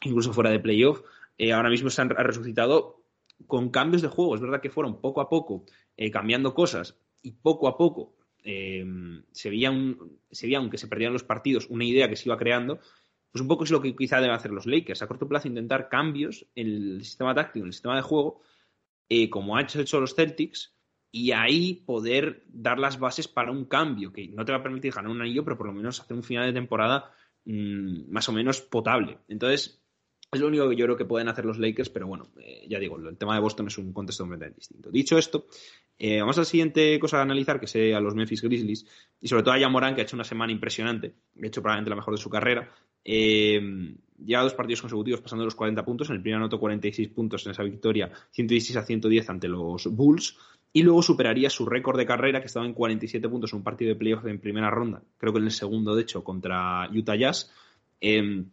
[0.04, 1.02] incluso fuera de playoff.
[1.38, 3.02] Eh, ahora mismo se han resucitado
[3.48, 4.36] con cambios de juego.
[4.36, 5.66] Es verdad que fueron poco a poco
[5.98, 8.14] eh, cambiando cosas y poco a poco
[8.44, 8.86] eh,
[9.32, 9.74] se, veía
[10.32, 12.80] se veía, aunque se perdían los partidos, una idea que se iba creando.
[13.36, 15.02] Pues un poco es lo que quizá deben hacer los Lakers.
[15.02, 18.40] A corto plazo intentar cambios en el sistema táctico, en el sistema de juego,
[19.30, 20.74] como han hecho los Celtics,
[21.12, 24.94] y ahí poder dar las bases para un cambio que no te va a permitir
[24.94, 27.12] ganar un anillo, pero por lo menos hacer un final de temporada
[27.44, 29.18] mm, más o menos potable.
[29.28, 29.84] Entonces,
[30.32, 32.80] es lo único que yo creo que pueden hacer los Lakers, pero bueno, eh, ya
[32.80, 34.90] digo, el tema de Boston es un contexto completamente distinto.
[34.92, 35.48] Dicho esto,
[35.98, 38.86] eh, vamos a la siguiente cosa a analizar, que sea los Memphis Grizzlies,
[39.22, 41.96] y sobre todo a Morán, que ha hecho una semana impresionante, ha hecho probablemente la
[41.96, 42.70] mejor de su carrera.
[43.04, 43.62] Eh,
[44.18, 47.52] lleva dos partidos consecutivos pasando los 40 puntos, en el primer anotó 46 puntos en
[47.52, 50.38] esa victoria, 116 a 110 ante los Bulls
[50.74, 53.90] y luego superaría su récord de carrera que estaba en 47 puntos en un partido
[53.90, 57.52] de playoff en primera ronda, creo que en el segundo de hecho contra Utah Jazz.
[58.02, 58.44] Eh,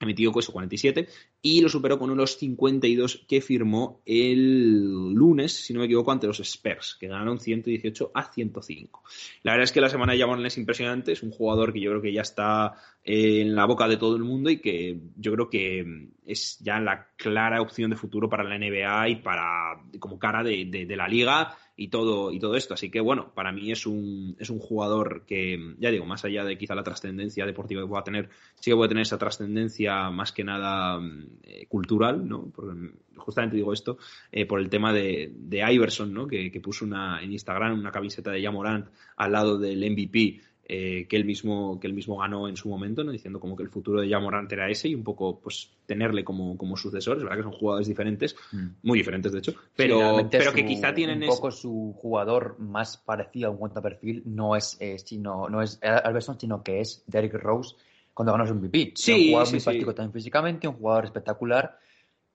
[0.00, 1.08] emitido pues 47
[1.40, 6.26] y lo superó con unos 52 que firmó el lunes, si no me equivoco, ante
[6.26, 9.02] los Spurs, que ganaron 118 a 105.
[9.42, 12.02] La verdad es que la semana de es impresionante, es un jugador que yo creo
[12.02, 12.74] que ya está
[13.04, 16.80] eh, en la boca de todo el mundo y que yo creo que es ya
[16.80, 21.56] la clara opción de futuro para la NBA y para como cara de la liga
[21.76, 22.74] y todo, y todo esto.
[22.74, 26.44] Así que bueno, para mí es un, es un jugador que, ya digo, más allá
[26.44, 30.32] de quizá la trascendencia deportiva que pueda tener, sí que puede tener esa trascendencia más
[30.32, 31.00] que nada
[31.42, 32.50] eh, cultural, ¿no?
[32.54, 33.98] Porque justamente digo esto
[34.32, 36.26] eh, por el tema de, de Iverson, ¿no?
[36.26, 41.06] Que, que, puso una, en Instagram una camiseta de Jamorant al lado del MVP eh,
[41.08, 43.12] que, él mismo, que él mismo ganó en su momento, ¿no?
[43.12, 46.58] diciendo como que el futuro de Jamorant era ese y un poco pues tenerle como,
[46.58, 47.18] como sucesor.
[47.18, 48.66] Es verdad que son jugadores diferentes, mm.
[48.82, 51.22] muy diferentes de hecho, pero, pero que quizá tienen...
[51.22, 55.62] Un poco su jugador más parecido en cuanto a perfil no es, eh, sino, no
[55.62, 57.76] es Alberson, sino que es Derrick Rose
[58.12, 58.92] cuando ganó su MVP.
[58.96, 59.64] Sí, un jugador sí, muy sí.
[59.64, 61.78] práctico también físicamente, un jugador espectacular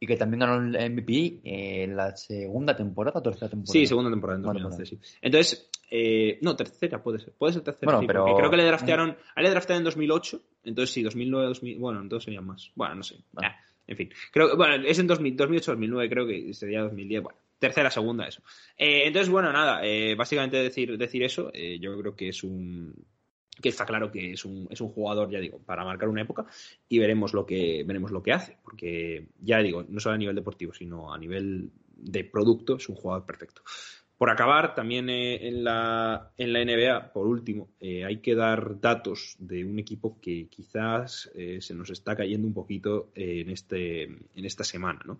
[0.04, 3.72] y que también ganó el MVP en la segunda temporada o tercera temporada.
[3.72, 4.99] Sí, segunda temporada en 2011, sí.
[5.22, 7.34] Entonces, eh, no, tercera puede ser.
[7.34, 9.12] Puede ser tercera, Bueno, sí, pero- porque creo que le draftearon.
[9.12, 11.78] A él le draftearon en 2008, entonces sí, 2009, 2000.
[11.78, 12.72] Bueno, entonces serían más.
[12.74, 13.18] Bueno, no sé.
[13.32, 13.49] Vale.
[13.49, 14.10] Ah, en fin.
[14.32, 17.22] Creo, bueno, es en 2000, 2008, 2009, creo que sería 2010.
[17.22, 18.41] Bueno, tercera, segunda, eso.
[18.76, 22.91] Eh, entonces, bueno, nada, eh, básicamente decir, decir eso, eh, yo creo que es un.
[23.60, 26.45] Que está claro que es un, es un jugador, ya digo, para marcar una época
[26.88, 30.36] y veremos lo que, veremos lo que hace, porque ya digo, no solo a nivel
[30.36, 33.62] deportivo, sino a nivel de producto, es un jugador perfecto.
[34.22, 38.80] Por acabar, también eh, en, la, en la NBA, por último, eh, hay que dar
[38.80, 44.04] datos de un equipo que quizás eh, se nos está cayendo un poquito en, este,
[44.04, 45.20] en esta semana, ¿no?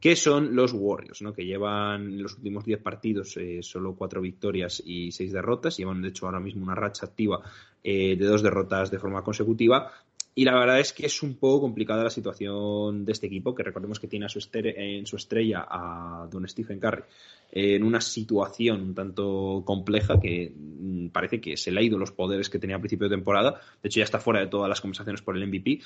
[0.00, 1.32] Que son los Warriors, ¿no?
[1.32, 6.02] que llevan en los últimos 10 partidos eh, solo 4 victorias y 6 derrotas, llevan
[6.02, 7.40] de hecho ahora mismo una racha activa
[7.82, 9.90] eh, de dos derrotas de forma consecutiva.
[10.34, 13.64] Y la verdad es que es un poco complicada la situación de este equipo, que
[13.64, 17.02] recordemos que tiene a su en su estrella a don Stephen Curry
[17.50, 21.98] eh, en una situación un tanto compleja que mm, parece que se le ha ido
[21.98, 23.60] los poderes que tenía a principio de temporada.
[23.82, 25.80] De hecho, ya está fuera de todas las conversaciones por el MVP.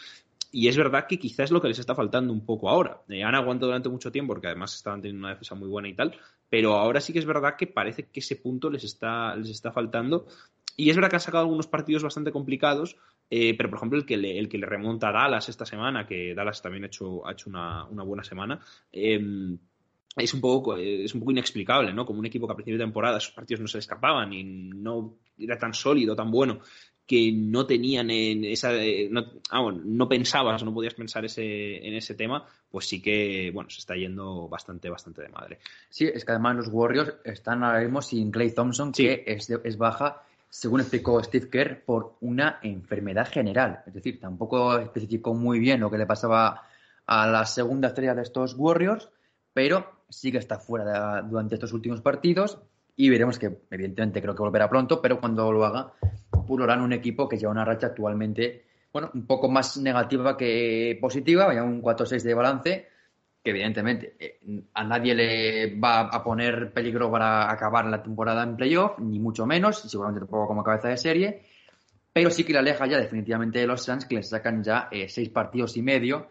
[0.55, 3.01] Y es verdad que quizás es lo que les está faltando un poco ahora.
[3.09, 5.95] Eh, han aguantado durante mucho tiempo porque además estaban teniendo una defensa muy buena y
[5.95, 6.15] tal,
[6.51, 9.73] pero ahora sí que es verdad que parece que ese punto les está, les está
[9.73, 10.27] faltando.
[10.77, 12.99] Y es verdad que han sacado algunos partidos bastante complicados,
[13.31, 16.07] eh, pero por ejemplo el que, le, el que le remonta a Dallas esta semana,
[16.07, 18.61] que Dallas también ha hecho, ha hecho una, una buena semana,
[18.93, 19.57] eh,
[20.17, 22.05] es un poco es un poco inexplicable, ¿no?
[22.05, 24.45] Como un equipo que a principio de temporada sus partidos no se le escapaban y
[24.45, 26.61] no era tan sólido, tan bueno
[27.07, 31.87] que no tenían en esa eh, no, ah, bueno, no pensabas, no podías pensar ese,
[31.87, 35.59] en ese tema, pues sí que bueno, se está yendo bastante bastante de madre.
[35.91, 39.05] Sí, es que además los Warriors están ahora mismo sin Clay Thompson, Sí.
[39.05, 43.81] que es, es baja, según explicó Steve Kerr, por una enfermedad general.
[43.87, 46.63] Es decir, tampoco especificó muy bien lo que le pasaba
[47.07, 49.09] a la segunda estrella de estos Warriors,
[49.53, 50.85] pero sí que está fuera
[51.23, 52.59] de- durante estos últimos partidos
[52.97, 55.93] y veremos que, evidentemente, creo que volverá pronto, pero cuando lo haga,
[56.49, 60.99] lo harán un equipo que lleva una racha actualmente, bueno, un poco más negativa que
[61.01, 62.89] positiva, vaya un 4-6 de balance,
[63.43, 64.39] que evidentemente eh,
[64.75, 69.47] a nadie le va a poner peligro para acabar la temporada en playoff, ni mucho
[69.47, 71.43] menos, seguramente tampoco como cabeza de serie,
[72.13, 75.09] pero sí que le aleja ya definitivamente de los Suns, que le sacan ya eh,
[75.09, 76.29] seis partidos y medio,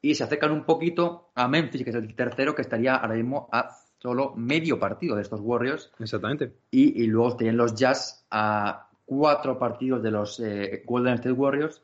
[0.00, 3.48] y se acercan un poquito a Memphis, que es el tercero, que estaría ahora mismo
[3.50, 5.90] a solo medio partido de estos Warriors.
[5.98, 6.52] Exactamente.
[6.70, 11.80] Y, y luego tienen los Jazz a cuatro partidos de los eh, Golden State Warriors.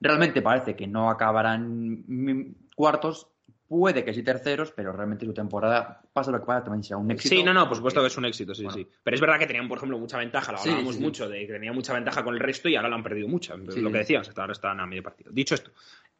[0.00, 2.04] Realmente parece que no acabarán
[2.74, 3.28] cuartos,
[3.68, 7.10] puede que sí terceros, pero realmente su temporada, pasa lo que pasa, también será un
[7.10, 7.34] éxito.
[7.34, 8.86] Sí, no, no, por supuesto que es un éxito, sí, sí.
[9.02, 11.74] Pero es verdad que tenían, por ejemplo, mucha ventaja, lo hablábamos mucho, de que tenían
[11.74, 14.52] mucha ventaja con el resto y ahora lo han perdido mucha, lo que decíamos, ahora
[14.52, 15.30] están a medio partido.
[15.32, 15.70] Dicho esto,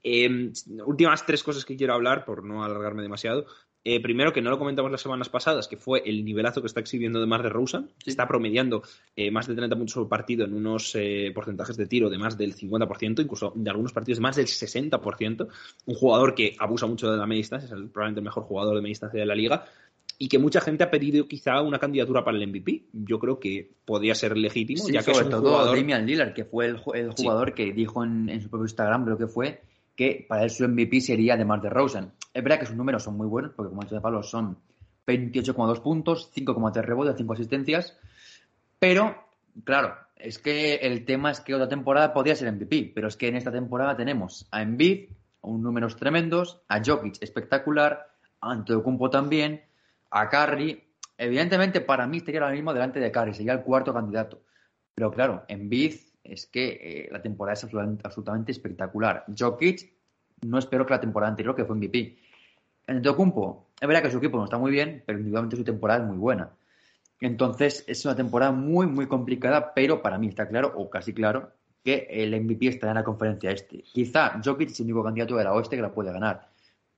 [0.02, 0.52] eh,
[0.86, 3.46] últimas tres cosas que quiero hablar, por no alargarme demasiado.
[3.86, 6.80] Eh, primero, que no lo comentamos las semanas pasadas, que fue el nivelazo que está
[6.80, 7.84] exhibiendo de Mar de Rosa.
[8.06, 8.82] Está promediando
[9.14, 12.38] eh, más de 30 puntos por partido en unos eh, porcentajes de tiro de más
[12.38, 15.48] del 50%, incluso de algunos partidos de más del 60%.
[15.84, 18.80] Un jugador que abusa mucho de la media distancia, es probablemente el mejor jugador de
[18.80, 19.66] media distancia de la liga.
[20.16, 22.84] Y que mucha gente ha pedido quizá una candidatura para el MVP.
[22.92, 25.76] Yo creo que podría ser legítimo, ya que es un todo jugador...
[25.76, 29.26] Damian Lillard, que fue el, jugador que dijo en, en su propio Instagram, creo que
[29.26, 29.60] fue,
[29.96, 32.12] que para él su MVP sería de Mar de Rosen.
[32.32, 34.58] Es verdad que sus números son muy buenos, porque como ha dicho de Pablo, son
[35.06, 37.98] 28,2 puntos, 5,3 rebotes, 5 asistencias,
[38.78, 39.16] pero,
[39.64, 43.28] claro, es que el tema es que otra temporada podría ser MVP, pero es que
[43.28, 45.10] en esta temporada tenemos a Embiid,
[45.42, 48.08] un números tremendos, a Jokic espectacular,
[48.40, 49.62] a Antetokounmpo también,
[50.10, 50.82] a Curry.
[51.16, 54.42] Evidentemente, para mí estaría ahora mismo delante de Curry, sería el cuarto candidato.
[54.94, 55.94] Pero claro, Embiid
[56.24, 59.24] es que eh, la temporada es absolutamente, espectacular.
[59.38, 59.92] Jokic,
[60.42, 62.18] no espero que la temporada anterior, que fue MVP.
[62.86, 66.00] En Tocumpo, es verdad que su equipo no está muy bien, pero individualmente su temporada
[66.00, 66.50] es muy buena.
[67.20, 71.52] Entonces, es una temporada muy, muy complicada, pero para mí está claro, o casi claro,
[71.82, 73.82] que el MVP estará en la conferencia este.
[73.82, 76.48] Quizá Jokic es el único candidato de la oeste que la puede ganar,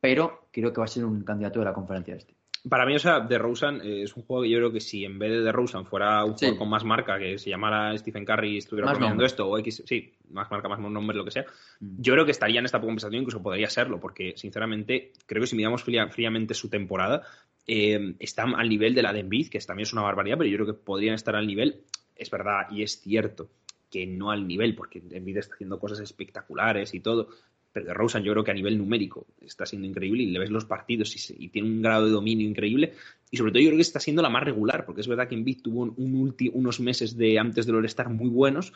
[0.00, 2.35] pero creo que va a ser un candidato de la conferencia este
[2.68, 5.04] para mí, o sea, The Rosen eh, es un juego que yo creo que si
[5.04, 8.24] en vez de The Rosen fuera un juego con más marca, que se llamara Stephen
[8.24, 11.44] Curry y estuviera poniendo esto, o X, sí, más marca, más nombre, lo que sea,
[11.80, 12.00] mm.
[12.00, 15.56] yo creo que estaría en esta conversación, incluso podría serlo, porque sinceramente creo que si
[15.56, 17.22] miramos fríamente su temporada,
[17.66, 20.56] eh, está al nivel de la de Embiid, que también es una barbaridad, pero yo
[20.56, 21.82] creo que podrían estar al nivel,
[22.14, 23.48] es verdad y es cierto
[23.90, 27.28] que no al nivel, porque Embiid está haciendo cosas espectaculares y todo,
[27.76, 30.48] pero de Rosen yo creo que a nivel numérico está siendo increíble y le ves
[30.48, 32.94] los partidos y, tiene un grado de dominio increíble
[33.30, 35.34] y sobre todo yo creo que está siendo la más regular porque es verdad que
[35.34, 38.72] Embiid tuvo un, unos meses de antes del All-Star muy buenos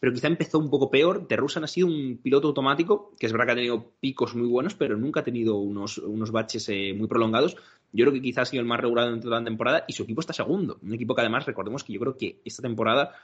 [0.00, 1.28] pero quizá empezó un poco peor.
[1.28, 4.48] De Rosen ha sido un piloto automático, que es verdad que ha tenido picos muy
[4.48, 7.54] buenos, pero nunca ha tenido unos, unos baches eh, muy prolongados.
[7.92, 10.02] Yo creo que quizá ha sido el más regular de toda la temporada y su
[10.02, 10.80] equipo está segundo.
[10.82, 13.14] Un equipo que además, recordemos que yo creo que esta temporada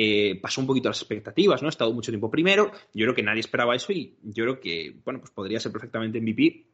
[0.00, 1.66] eh, pasó un poquito las expectativas, ¿no?
[1.66, 4.94] Ha estado mucho tiempo primero, yo creo que nadie esperaba eso y yo creo que,
[5.04, 6.66] bueno, pues podría ser perfectamente MVP,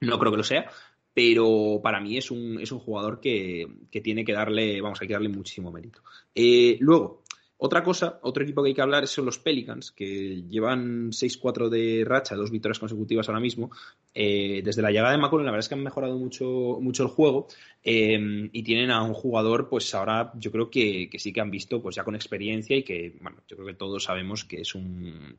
[0.00, 0.70] no creo que lo sea,
[1.12, 5.08] pero para mí es un, es un jugador que, que tiene que darle, vamos, hay
[5.08, 6.00] que darle muchísimo mérito.
[6.34, 7.22] Eh, luego,
[7.62, 12.04] otra cosa, otro equipo que hay que hablar son los Pelicans, que llevan 6-4 de
[12.06, 13.70] racha, dos victorias consecutivas ahora mismo.
[14.14, 17.10] Eh, desde la llegada de McCollum, la verdad es que han mejorado mucho, mucho el
[17.10, 17.48] juego
[17.84, 21.50] eh, y tienen a un jugador, pues ahora yo creo que, que, sí que han
[21.50, 24.74] visto, pues ya con experiencia y que, bueno, yo creo que todos sabemos que es
[24.74, 25.36] un,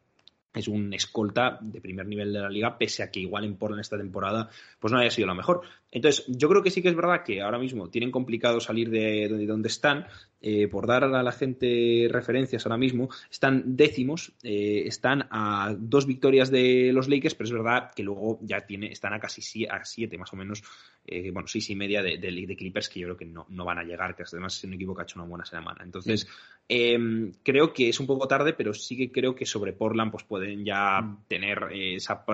[0.54, 3.82] es un escolta de primer nivel de la liga, pese a que igual en Portland
[3.82, 4.50] esta temporada
[4.80, 5.62] pues no haya sido lo mejor.
[5.90, 9.28] Entonces, yo creo que sí que es verdad que ahora mismo tienen complicado salir de
[9.48, 10.06] donde están,
[10.44, 16.08] eh, por dar a la gente referencias ahora mismo, están décimos, eh, están a dos
[16.08, 19.86] victorias de los Lakers, pero es verdad que luego ya tiene, están a casi a
[19.86, 20.64] siete más o menos,
[21.06, 23.78] eh, bueno, seis y media de, de, Clippers que yo creo que no, no van
[23.78, 25.84] a llegar, que además es un equipo que ha hecho una buena semana.
[25.84, 26.28] Entonces,
[26.68, 30.24] em, creo que es un poco tarde, pero sí que creo que sobre Portland pues
[30.24, 31.26] pueden ya mm.
[31.28, 32.26] tener esa,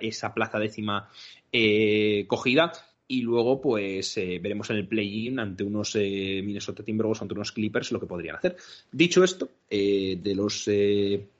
[0.00, 1.08] esa plaza décima
[2.28, 2.72] cogida
[3.10, 7.50] y luego pues eh, veremos en el play-in ante unos eh, Minnesota Timberwolves, ante unos
[7.50, 8.56] Clippers lo que podrían hacer.
[8.92, 10.70] Dicho esto, eh, de los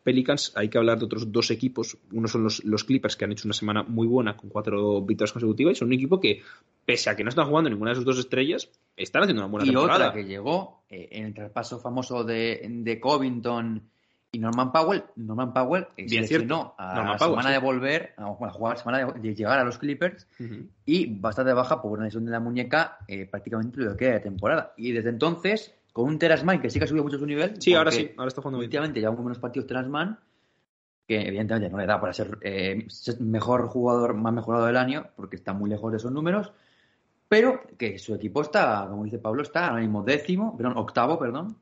[0.03, 1.97] Pelicans hay que hablar de otros dos equipos.
[2.11, 5.31] Uno son los, los, Clippers que han hecho una semana muy buena con cuatro victorias
[5.31, 6.43] consecutivas y son un equipo que,
[6.85, 9.65] pese a que no están jugando ninguna de sus dos estrellas, están haciendo una buena
[9.65, 10.07] temporada.
[10.07, 13.81] Y otra que llegó en el traspaso famoso de, de Covington
[14.33, 18.79] y Norman Powell, Norman Powell Bien seleccionó a la semana de volver, a, bueno, jugar,
[18.79, 20.27] semana de, llegar a los Clippers
[20.85, 24.21] y bastante baja por una lesión de la muñeca eh, prácticamente lo que queda de
[24.21, 24.73] temporada.
[24.77, 27.61] Y desde entonces, con un Terasman que sí que ha subido mucho su nivel.
[27.61, 30.19] Sí, ahora sí, ahora está jugando Últimamente lleva un menos partidos Terasman,
[31.09, 32.87] que evidentemente no le da para ser eh,
[33.19, 36.53] mejor jugador, más mejorado del año, porque está muy lejos de esos números.
[37.29, 41.57] Pero que su equipo está, como dice Pablo, está ahora mismo décimo, perdón, octavo, perdón,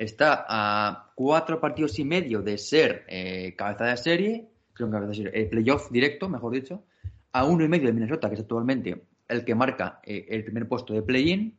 [0.00, 5.10] está a cuatro partidos y medio de ser eh, cabeza de serie, creo que cabeza
[5.10, 6.84] de serie, el playoff directo, mejor dicho,
[7.32, 10.66] a uno y medio de Minnesota, que es actualmente el que marca eh, el primer
[10.66, 11.54] puesto de play-in.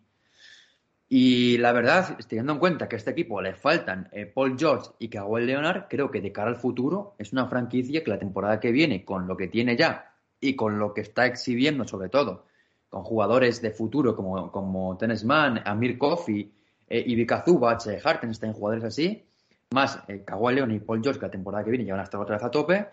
[1.08, 4.89] Y la verdad, teniendo en cuenta que a este equipo le faltan eh, Paul George
[4.98, 8.60] y Kawhi Leonard, creo que de cara al futuro es una franquicia que la temporada
[8.60, 12.48] que viene, con lo que tiene ya y con lo que está exhibiendo sobre todo,
[12.89, 16.52] con jugadores de futuro como, como Tennis Amir Kofi,
[16.92, 19.24] eh, Ivica Zubac, eh, Hartenstein, jugadores así,
[19.72, 22.04] más eh, Kawhi Leonard y Paul George que la temporada que viene ya van a
[22.04, 22.88] estar otra vez a tope,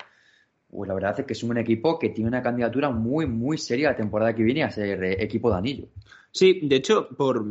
[0.71, 3.91] pues la verdad es que es un equipo que tiene una candidatura muy, muy seria
[3.91, 5.89] la temporada que viene a ser eh, equipo de anillo.
[6.31, 7.45] Sí, de hecho, por,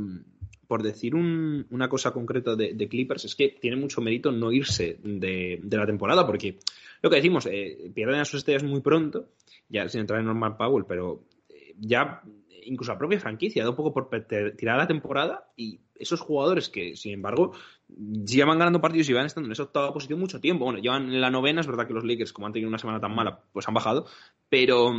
[0.68, 5.00] por decir un- una cosa concreta de, Clippers, es que tiene mucho mérito no irse
[5.04, 6.60] de, la temporada, porque
[7.02, 9.30] lo que decimos, eh, pierden a sus estrellas muy pronto,
[9.68, 12.22] ya sin entrar en Norman Powell, pero eh, ya
[12.64, 14.10] incluso la propia franquicia da un poco por
[14.56, 17.54] tirar la temporada y esos jugadores que, sin embargo,
[17.88, 20.66] llevan ganando partidos y van estando en esa octava posición mucho tiempo.
[20.66, 23.00] Bueno, llevan en la novena, es verdad que los Lakers, como han tenido una semana
[23.00, 24.06] tan mala, pues han bajado,
[24.50, 24.92] pero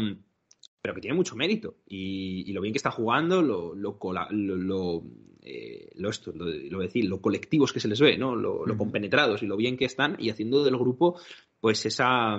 [0.81, 1.75] pero que tiene mucho mérito.
[1.89, 5.03] Y, y lo bien que está jugando, lo, lo, cola- lo, lo,
[5.43, 8.37] eh, lo esto, lo, lo decir, lo colectivos que se les ve, ¿no?
[8.37, 11.21] Lo, lo compenetrados y lo bien que están, y haciendo del grupo,
[11.61, 12.39] pues esa,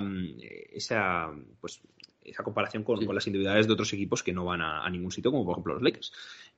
[0.72, 1.30] esa,
[1.60, 1.82] pues,
[2.22, 3.06] esa comparación con, Sí.
[3.06, 5.52] con las individualidades de otros equipos que no van a, a ningún sitio, como por
[5.52, 6.12] ejemplo los Lakers.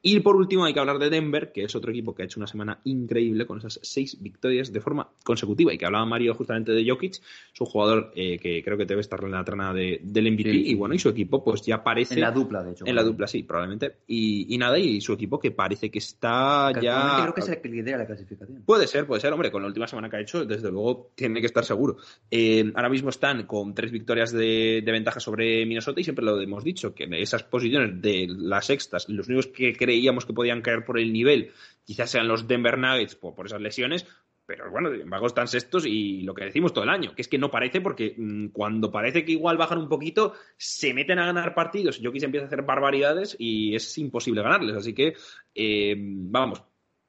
[0.05, 2.41] Y por último hay que hablar de Denver, que es otro equipo que ha hecho
[2.41, 5.73] una semana increíble con esas seis victorias de forma consecutiva.
[5.73, 9.01] Y que hablaba Mario justamente de Jokic, es un jugador eh, que creo que debe
[9.01, 10.51] estar en la trana de- del MVP.
[10.51, 10.63] Sí.
[10.71, 12.15] Y bueno, y su equipo pues ya parece...
[12.15, 12.85] En la dupla, de hecho.
[12.87, 13.99] En la dupla, sí, probablemente.
[14.09, 17.19] Y, y nada, y su equipo que parece que está ya...
[17.23, 18.63] Creo que es el que lidera la clasificación.
[18.67, 21.41] Puede ser, puede ser, hombre, con la última semana que ha hecho, desde luego tiene
[21.41, 21.97] que estar seguro.
[22.31, 26.41] Eh, ahora mismo están con tres victorias de, de ventaja sobre Minnesota y siempre lo
[26.41, 30.62] hemos dicho, que en esas posiciones de las sextas, los únicos que creíamos que podían
[30.62, 31.53] caer por el nivel,
[31.84, 34.07] quizás sean los Denver Nuggets por, por esas lesiones,
[34.47, 37.36] pero bueno, embargo están sextos y lo que decimos todo el año, que es que
[37.36, 41.55] no parece porque mm, cuando parece que igual bajan un poquito, se meten a ganar
[41.55, 45.14] partidos, Jokic empieza a hacer barbaridades y es imposible ganarles, así que
[45.55, 46.62] eh, vamos,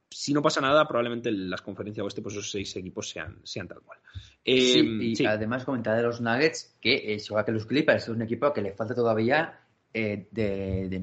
[0.09, 3.79] si no pasa nada, probablemente las conferencias oeste, pues esos seis equipos sean, sean tal
[3.79, 3.99] cual.
[4.43, 5.25] Eh, sí, y sí.
[5.25, 8.61] además comentar de los Nuggets que, eh, igual que los Clippers, es un equipo que
[8.61, 9.62] le falta todavía
[9.94, 11.02] eh, de, de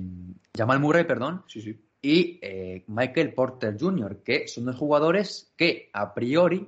[0.57, 1.80] Jamal Murray, perdón, sí, sí.
[2.03, 6.66] y eh, Michael Porter Jr., que son dos jugadores que a priori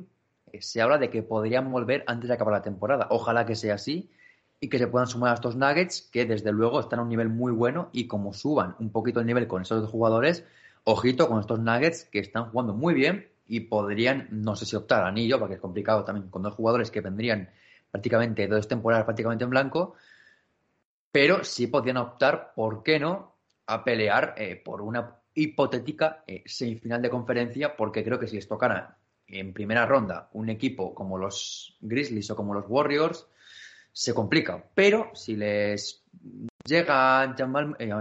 [0.52, 3.08] eh, se habla de que podrían volver antes de acabar la temporada.
[3.10, 4.10] Ojalá que sea así
[4.60, 7.28] y que se puedan sumar a estos Nuggets, que desde luego están a un nivel
[7.28, 10.44] muy bueno y como suban un poquito el nivel con esos dos jugadores,
[10.84, 15.02] ojito con estos Nuggets que están jugando muy bien y podrían, no sé si optar
[15.02, 17.50] a anillo, porque es complicado también con dos jugadores que vendrían
[17.90, 19.94] prácticamente dos temporadas prácticamente en blanco,
[21.12, 23.36] pero sí podrían optar, ¿por qué no?,
[23.66, 28.48] a pelear eh, por una hipotética eh, semifinal de conferencia, porque creo que si les
[28.48, 33.26] tocara en primera ronda un equipo como los Grizzlies o como los Warriors,
[33.92, 34.64] se complica.
[34.74, 36.02] Pero si les
[36.64, 37.92] llega Jamal, eh,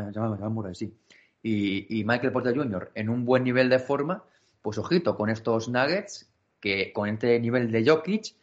[0.49, 0.97] Murray, sí,
[1.43, 2.91] y, y Michael Porter Jr.
[2.95, 4.23] en un buen nivel de forma,
[4.61, 8.35] pues ojito con estos Nuggets, que con este nivel de Jokic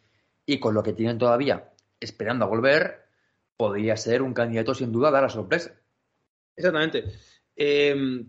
[0.45, 3.08] y con lo que tienen todavía esperando a volver,
[3.59, 5.75] podría ser un candidato sin duda a dar la sorpresa.
[6.57, 7.05] Exactamente.
[7.57, 8.25] Eh,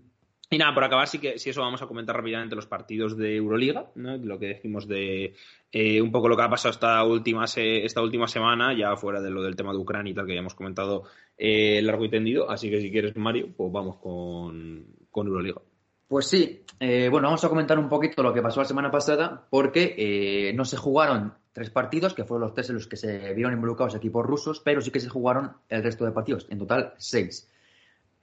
[0.51, 3.35] y nada, por acabar, sí que si eso vamos a comentar rápidamente los partidos de
[3.35, 4.17] Euroliga, ¿no?
[4.17, 5.35] lo que decimos de
[5.71, 9.29] eh, un poco lo que ha pasado esta última, esta última semana, ya fuera de
[9.29, 11.03] lo del tema de Ucrania y tal, que ya hemos comentado
[11.37, 12.49] eh, largo y tendido.
[12.49, 15.61] Así que si quieres, Mario, pues vamos con, con Euroliga.
[16.09, 19.45] Pues sí, eh, bueno, vamos a comentar un poquito lo que pasó la semana pasada,
[19.47, 23.31] porque eh, no se jugaron tres partidos, que fueron los tres en los que se
[23.35, 26.95] vieron involucrados equipos rusos, pero sí que se jugaron el resto de partidos, en total
[26.97, 27.47] seis.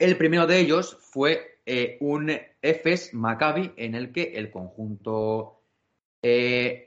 [0.00, 2.28] El primero de ellos fue eh, un
[2.60, 5.52] EFES Maccabi, en el que el conjunto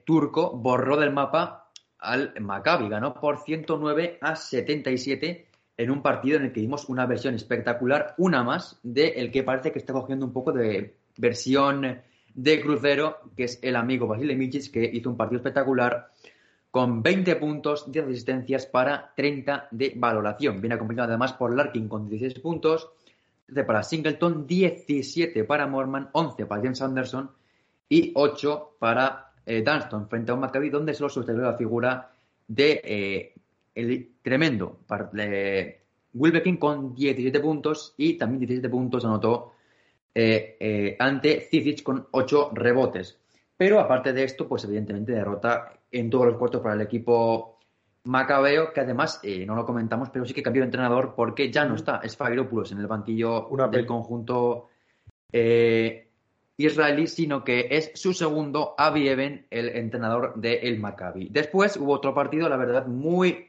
[0.05, 5.48] turco borró del mapa al Maccabi, ganó por 109 a 77
[5.79, 9.43] en un partido en el que vimos una versión espectacular, una más, de el que
[9.43, 12.01] parece que está cogiendo un poco de versión
[12.33, 16.11] de crucero, que es el amigo Vasile Michic, que hizo un partido espectacular
[16.69, 20.59] con 20 puntos, 10 asistencias para 30 de valoración.
[20.59, 22.89] Viene acompañado además por Larkin con 16 puntos,
[23.45, 27.31] 13 para Singleton, 17 para Morman, 11 para James Anderson
[27.87, 32.11] y 8 para eh, Dunston frente a un Maccabi donde solo sucedió la figura
[32.49, 33.33] de eh,
[33.79, 34.79] el tremendo
[35.17, 35.79] eh,
[36.13, 39.53] Wilbekin con 17 puntos y también 17 puntos anotó
[40.13, 43.19] eh, eh, ante Cizic con 8 rebotes.
[43.55, 47.59] Pero aparte de esto, pues evidentemente derrota en todos los puestos para el equipo
[48.05, 51.65] macabeo, que además, eh, no lo comentamos, pero sí que cambió de entrenador porque ya
[51.65, 54.69] no está, es Fagiropoulos en el banquillo Una del conjunto
[56.57, 61.29] israelí, sino que es su segundo Avi Eben, el entrenador del Maccabi.
[61.29, 63.48] Después hubo otro partido, la verdad, muy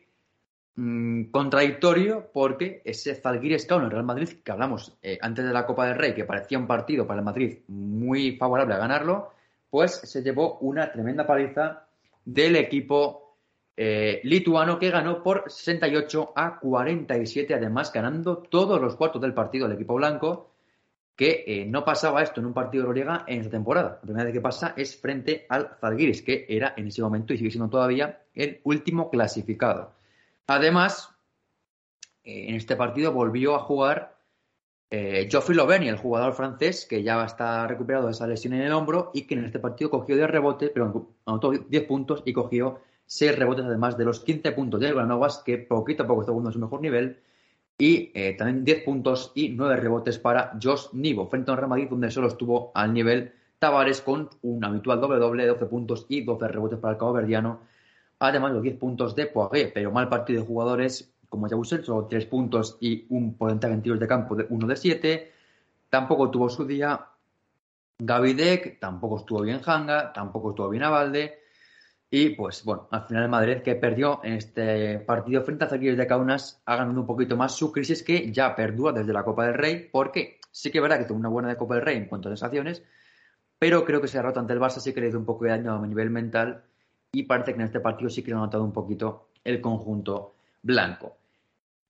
[0.81, 5.87] mm, contradictorio porque ese Zalgiris en Real Madrid que hablamos eh, antes de la Copa
[5.87, 9.33] del Rey, que parecía un partido para el Madrid muy favorable a ganarlo,
[9.69, 11.87] pues se llevó una tremenda paliza
[12.25, 13.37] del equipo
[13.77, 19.67] eh, lituano que ganó por 68 a 47, además ganando todos los cuartos del partido
[19.67, 20.51] el equipo blanco
[21.17, 23.91] que eh, no pasaba esto en un partido de en esta temporada.
[23.91, 27.37] La primera vez que pasa es frente al Zalgiris, que era en ese momento y
[27.37, 29.93] sigue siendo todavía el último clasificado.
[30.51, 31.15] Además,
[32.25, 34.19] eh, en este partido volvió a jugar
[34.91, 38.73] eh, Geoffrey Loveni, el jugador francés, que ya está recuperado de esa lesión en el
[38.73, 42.81] hombro y que en este partido cogió 10 rebotes, pero anotó 10 puntos y cogió
[43.07, 46.51] 6 rebotes, además de los 15 puntos de Granovas, que poquito a poco está jugando
[46.51, 47.21] a su mejor nivel.
[47.79, 51.71] Y eh, también 10 puntos y 9 rebotes para Josh Nivo, frente a un Real
[51.71, 56.49] Madrid donde solo estuvo al nivel Tavares con un habitual doble-doble, 12 puntos y 12
[56.49, 57.61] rebotes para el cabo verdiano,
[58.21, 62.27] además los 10 puntos de Poirier, pero mal partido de jugadores como Jabusel, solo 3
[62.27, 65.33] puntos y un porcentaje en de campo de 1 de 7,
[65.89, 67.07] tampoco tuvo su día
[67.99, 71.39] Gavidec, tampoco estuvo bien Hanga, tampoco estuvo bien Avalde,
[72.11, 76.07] y pues bueno, al final Madrid que perdió en este partido frente a Zaguires de
[76.07, 79.55] Kaunas ha ganado un poquito más su crisis que ya perdura desde la Copa del
[79.55, 82.07] Rey, porque sí que es verdad que tuvo una buena de Copa del Rey en
[82.07, 82.83] cuanto a sensaciones,
[83.59, 85.45] pero creo que se ha roto ante el Barça, sí que le hizo un poco
[85.45, 86.65] de daño a nivel mental
[87.13, 90.35] y parece que en este partido sí que lo ha notado un poquito el conjunto
[90.63, 91.17] blanco.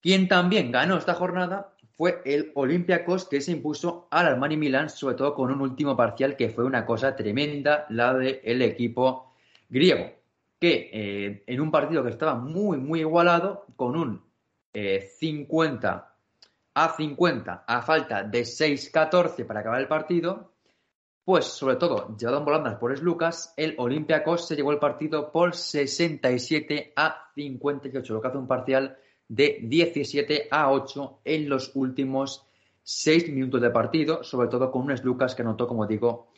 [0.01, 5.15] Quien también ganó esta jornada fue el Olympiacos que se impuso al Armani Milan, sobre
[5.15, 9.35] todo con un último parcial que fue una cosa tremenda, la del equipo
[9.69, 10.11] griego,
[10.59, 14.23] que eh, en un partido que estaba muy, muy igualado, con un
[14.73, 16.11] 50 eh,
[16.73, 20.50] a 50 a falta de 6-14 para acabar el partido,
[21.23, 25.55] pues sobre todo llevado en volandas por Lucas, el Olympiacos se llevó el partido por
[25.55, 28.97] 67 a 58, lo que hace un parcial
[29.27, 32.45] de 17 a 8 en los últimos
[32.83, 36.31] 6 minutos de partido, sobre todo con un Lucas que anotó, como digo,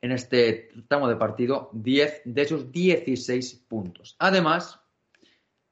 [0.00, 4.16] en este tramo de partido 10 de esos 16 puntos.
[4.18, 4.80] Además,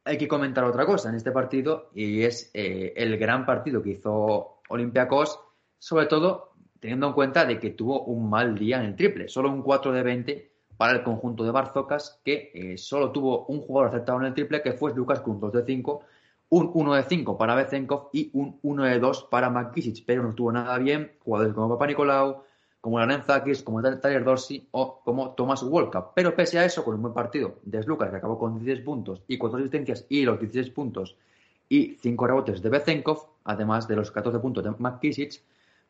[0.05, 3.91] hay que comentar otra cosa en este partido y es eh, el gran partido que
[3.91, 5.41] hizo Olympiacos,
[5.79, 6.46] sobre todo
[6.81, 9.93] teniendo en cuenta de que tuvo un mal día en el triple, solo un 4
[9.93, 14.27] de 20 para el conjunto de Barzocas, que eh, solo tuvo un jugador aceptado en
[14.27, 16.03] el triple, que fue Lucas con 2 de 5,
[16.51, 20.31] un 1 de 5 para Bezenkov y un 1 de 2 para McKissick, pero no
[20.31, 22.45] estuvo nada bien, jugadores como Papa Nicolau,
[22.81, 26.13] como Loren Zakis, como Tyler Dorsey o como Thomas Walkup.
[26.15, 29.23] Pero pese a eso, con un buen partido de Slukas, que acabó con 16 puntos
[29.27, 31.17] y 4 asistencias y los 16 puntos
[31.69, 35.43] y 5 rebotes de Bezenkov, además de los 14 puntos de McKissick,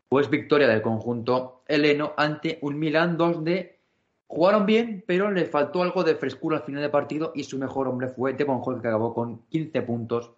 [0.08, 3.78] pues victoria del conjunto heleno ante un Milan donde
[4.26, 7.88] jugaron bien, pero le faltó algo de frescura al final del partido y su mejor
[7.88, 10.32] hombre fue Devon Hall, que acabó con 15 puntos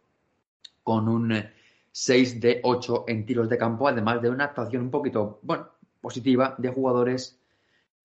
[0.83, 1.35] con un
[1.93, 5.69] 6 de 8 en tiros de campo, además de una actuación un poquito, bueno,
[6.01, 7.39] positiva de jugadores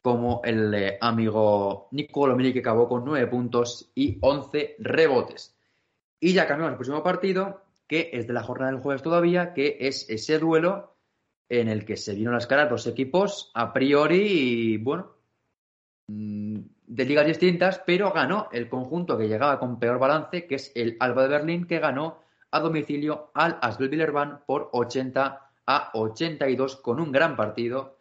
[0.01, 5.55] como el eh, amigo Nicolo Mini que acabó con 9 puntos y 11 rebotes.
[6.19, 9.77] Y ya cambiamos al próximo partido, que es de la jornada del jueves todavía, que
[9.79, 10.92] es ese duelo
[11.49, 15.13] en el que se vieron las caras dos equipos a priori, bueno,
[16.07, 20.71] mm, de ligas distintas, pero ganó el conjunto que llegaba con peor balance, que es
[20.75, 22.19] el Alba de Berlín, que ganó
[22.51, 27.99] a domicilio al Asbel Villerban por 80 a 82 con un gran partido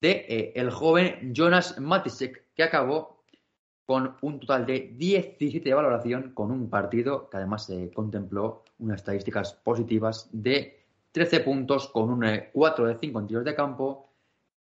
[0.00, 3.24] de eh, el joven Jonas Matisek, que acabó
[3.84, 9.00] con un total de 17 de valoración con un partido que además se contempló unas
[9.00, 10.81] estadísticas positivas de
[11.12, 14.10] 13 puntos con un 4 eh, de 5 en tiros de campo,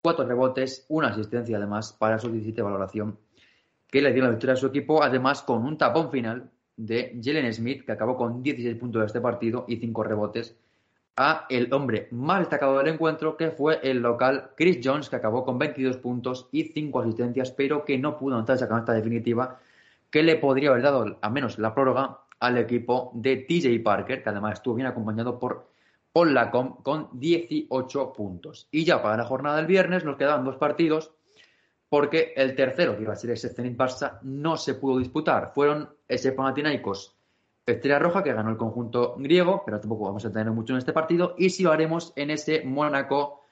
[0.01, 3.19] 4 rebotes, una asistencia además para esos 17 de valoración
[3.87, 7.53] que le dio la victoria a su equipo, además con un tapón final de Jalen
[7.53, 10.55] Smith que acabó con 16 puntos de este partido y 5 rebotes
[11.15, 15.43] a el hombre más destacado del encuentro, que fue el local Chris Jones, que acabó
[15.43, 19.59] con 22 puntos y 5 asistencias, pero que no pudo anotar esa canasta definitiva
[20.11, 24.29] que le podría haber dado al menos la prórroga al equipo de TJ Parker, que
[24.29, 25.67] además estuvo bien acompañado por
[26.17, 28.67] Paul Lacombe con 18 puntos.
[28.71, 31.13] Y ya para la jornada del viernes nos quedaban dos partidos,
[31.89, 35.51] porque el tercero, que iba a ser ese Zenit Barça, no se pudo disputar.
[35.53, 37.15] Fueron ese Panathinaikos
[37.63, 40.91] Estrella Roja, que ganó el conjunto griego, pero tampoco vamos a tener mucho en este
[40.91, 41.35] partido.
[41.37, 43.43] Y si lo haremos en ese Mónaco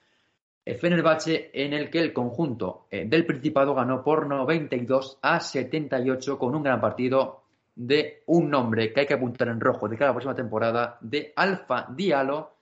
[0.66, 6.40] eh, Fenerbahce, en el que el conjunto eh, del Principado ganó por 92 a 78
[6.40, 7.44] con un gran partido
[7.76, 11.88] de un nombre que hay que apuntar en rojo de cada próxima temporada, de Alfa
[11.96, 12.55] Diallo,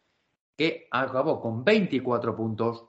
[0.56, 2.86] que acabó con 24 puntos,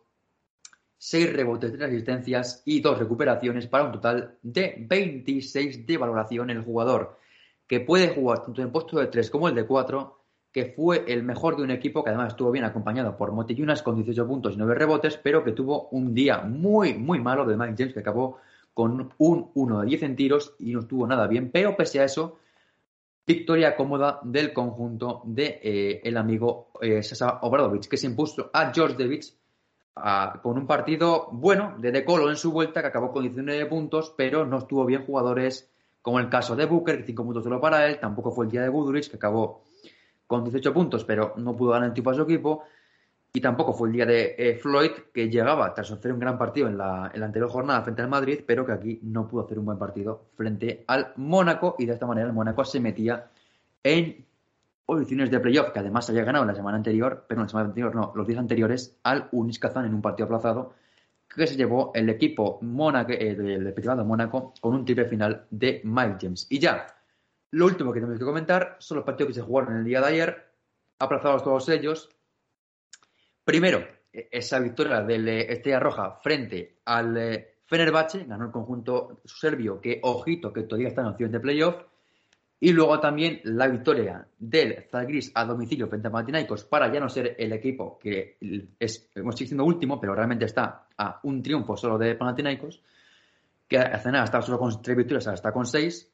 [0.98, 6.62] 6 rebotes, 3 asistencias y 2 recuperaciones para un total de 26 de valoración el
[6.62, 7.18] jugador
[7.66, 10.20] que puede jugar tanto en puesto de 3 como el de 4,
[10.52, 13.96] que fue el mejor de un equipo que además estuvo bien acompañado por Motillunas con
[13.96, 17.74] 18 puntos y 9 rebotes, pero que tuvo un día muy, muy malo de Mike
[17.76, 18.38] James, que acabó
[18.72, 22.04] con un 1 de 10 en tiros y no estuvo nada bien, pero pese a
[22.04, 22.38] eso,
[23.26, 28.72] victoria cómoda del conjunto de eh, el amigo eh, Sasa Obradovich, que se impuso a
[28.72, 29.36] George Davids
[30.42, 34.44] con un partido bueno de decolo en su vuelta, que acabó con 19 puntos, pero
[34.44, 35.70] no estuvo bien jugadores
[36.02, 38.68] como el caso de Booker, 5 puntos solo para él, tampoco fue el día de
[38.68, 39.62] Gudurich, que acabó
[40.26, 42.64] con 18 puntos, pero no pudo ganar el tipo a su equipo.
[43.36, 46.68] Y tampoco fue el día de eh, Floyd, que llegaba tras hacer un gran partido
[46.68, 49.76] en la, anterior jornada frente al Madrid, pero que aquí no pudo hacer un buen
[49.76, 51.74] partido frente al Mónaco.
[51.80, 53.28] Y de esta manera el Mónaco se metía
[53.82, 54.24] en
[54.86, 58.12] posiciones de playoff, que además había ganado la semana anterior, pero la semana anterior no,
[58.14, 59.28] los días anteriores, al
[59.58, 60.74] Kazan en un partido aplazado,
[61.26, 66.18] que se llevó el equipo Mónaco, eh, privado Mónaco con un triple final de Mike
[66.20, 66.46] James.
[66.50, 66.86] Y ya,
[67.50, 70.06] lo último que tenemos que comentar son los partidos que se jugaron el día de
[70.06, 70.52] ayer,
[71.00, 72.13] aplazados todos ellos,
[73.44, 79.20] Primero, e, esa victoria del eh, Estrella Roja frente al eh, Fenerbahce, ganó el conjunto
[79.24, 81.76] serbio, que ojito, que todavía está en opción de playoff.
[82.60, 87.10] Y luego también la victoria del Zalgiris a domicilio frente a Panathinaikos para ya no
[87.10, 88.38] ser el equipo que
[88.78, 92.80] es, hemos siendo último, pero realmente está a un triunfo solo de Panathinaikos,
[93.68, 96.10] que hace nada está solo con tres victorias, ahora está con seis.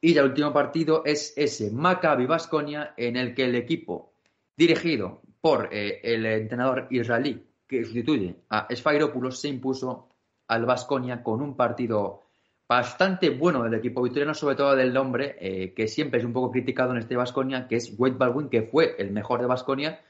[0.00, 4.14] Y el último partido es ese Maccabi Basconia, en el que el equipo
[4.56, 10.08] dirigido por eh, el entrenador israelí que sustituye a Sfairopoulos, se impuso
[10.48, 12.22] al Vasconia con un partido
[12.66, 16.50] bastante bueno del equipo victoriano, sobre todo del nombre, eh, que siempre es un poco
[16.50, 20.00] criticado en este Vasconia, que es Wade Baldwin, que fue el mejor de Vasconia,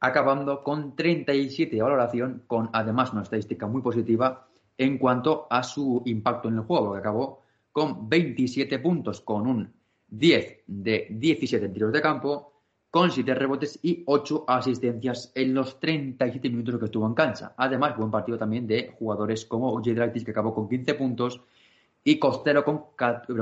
[0.00, 6.02] acabando con 37 de valoración, con además una estadística muy positiva en cuanto a su
[6.04, 9.72] impacto en el juego, que acabó con 27 puntos, con un
[10.08, 12.53] 10 de 17 tiros de campo,
[12.94, 17.52] con 7 rebotes y 8 asistencias en los 37 minutos que estuvo en cancha.
[17.56, 21.40] Además, buen partido también de jugadores como Dragtis, que acabó con 15 puntos,
[22.04, 22.84] y Costero con,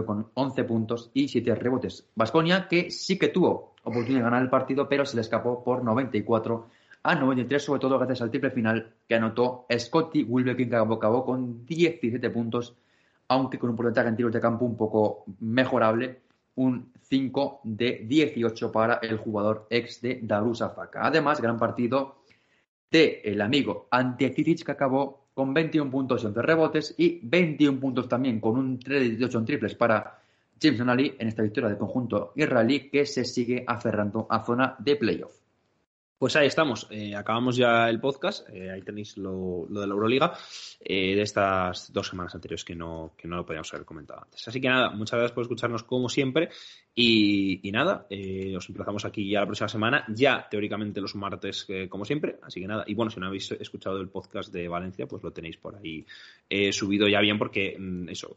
[0.07, 2.09] con 11 puntos y 7 rebotes.
[2.15, 5.85] Vasconia, que sí que tuvo oportunidad de ganar el partido, pero se le escapó por
[5.85, 6.69] 94
[7.03, 11.67] a 93, sobre todo gracias al triple final que anotó Scotty Wilbekin, que acabó con
[11.67, 12.75] 17 puntos,
[13.29, 16.23] aunque con un porcentaje en tiros de campo un poco mejorable
[16.57, 21.07] un 5 de 18 para el jugador ex de Darussafaka.
[21.07, 22.23] Además, gran partido
[22.91, 28.09] de el amigo Ante que acabó con 21 puntos y 11 rebotes y 21 puntos
[28.09, 30.19] también con un 3 de 8 en triples para
[30.61, 34.97] James Ali en esta victoria del conjunto israelí que se sigue aferrando a zona de
[34.97, 35.42] playoff.
[36.23, 40.33] Pues ahí estamos, eh, acabamos ya el podcast, eh, ahí tenéis lo, de la Euroliga
[40.79, 44.47] eh, de estas dos semanas anteriores que no, que no lo podíamos haber comentado antes.
[44.47, 46.49] Así que nada, muchas gracias por escucharnos como siempre.
[46.95, 48.07] Y, nada,
[48.57, 52.69] os emplazamos aquí ya la próxima semana, ya teóricamente los martes como siempre, así que
[52.69, 55.75] nada, y bueno, si no habéis escuchado el podcast de Valencia, pues lo tenéis por
[55.75, 56.07] ahí
[56.71, 58.37] subido ya bien porque mm, eso,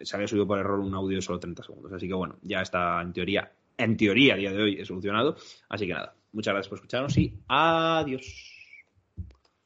[0.00, 2.62] se había subido por error un audio de solo 30 segundos, así que bueno, ya
[2.62, 5.36] está en teoría, en teoría a día de hoy solucionado,
[5.68, 6.14] así que nada.
[6.32, 8.57] Muchas gracias por escucharnos y adiós.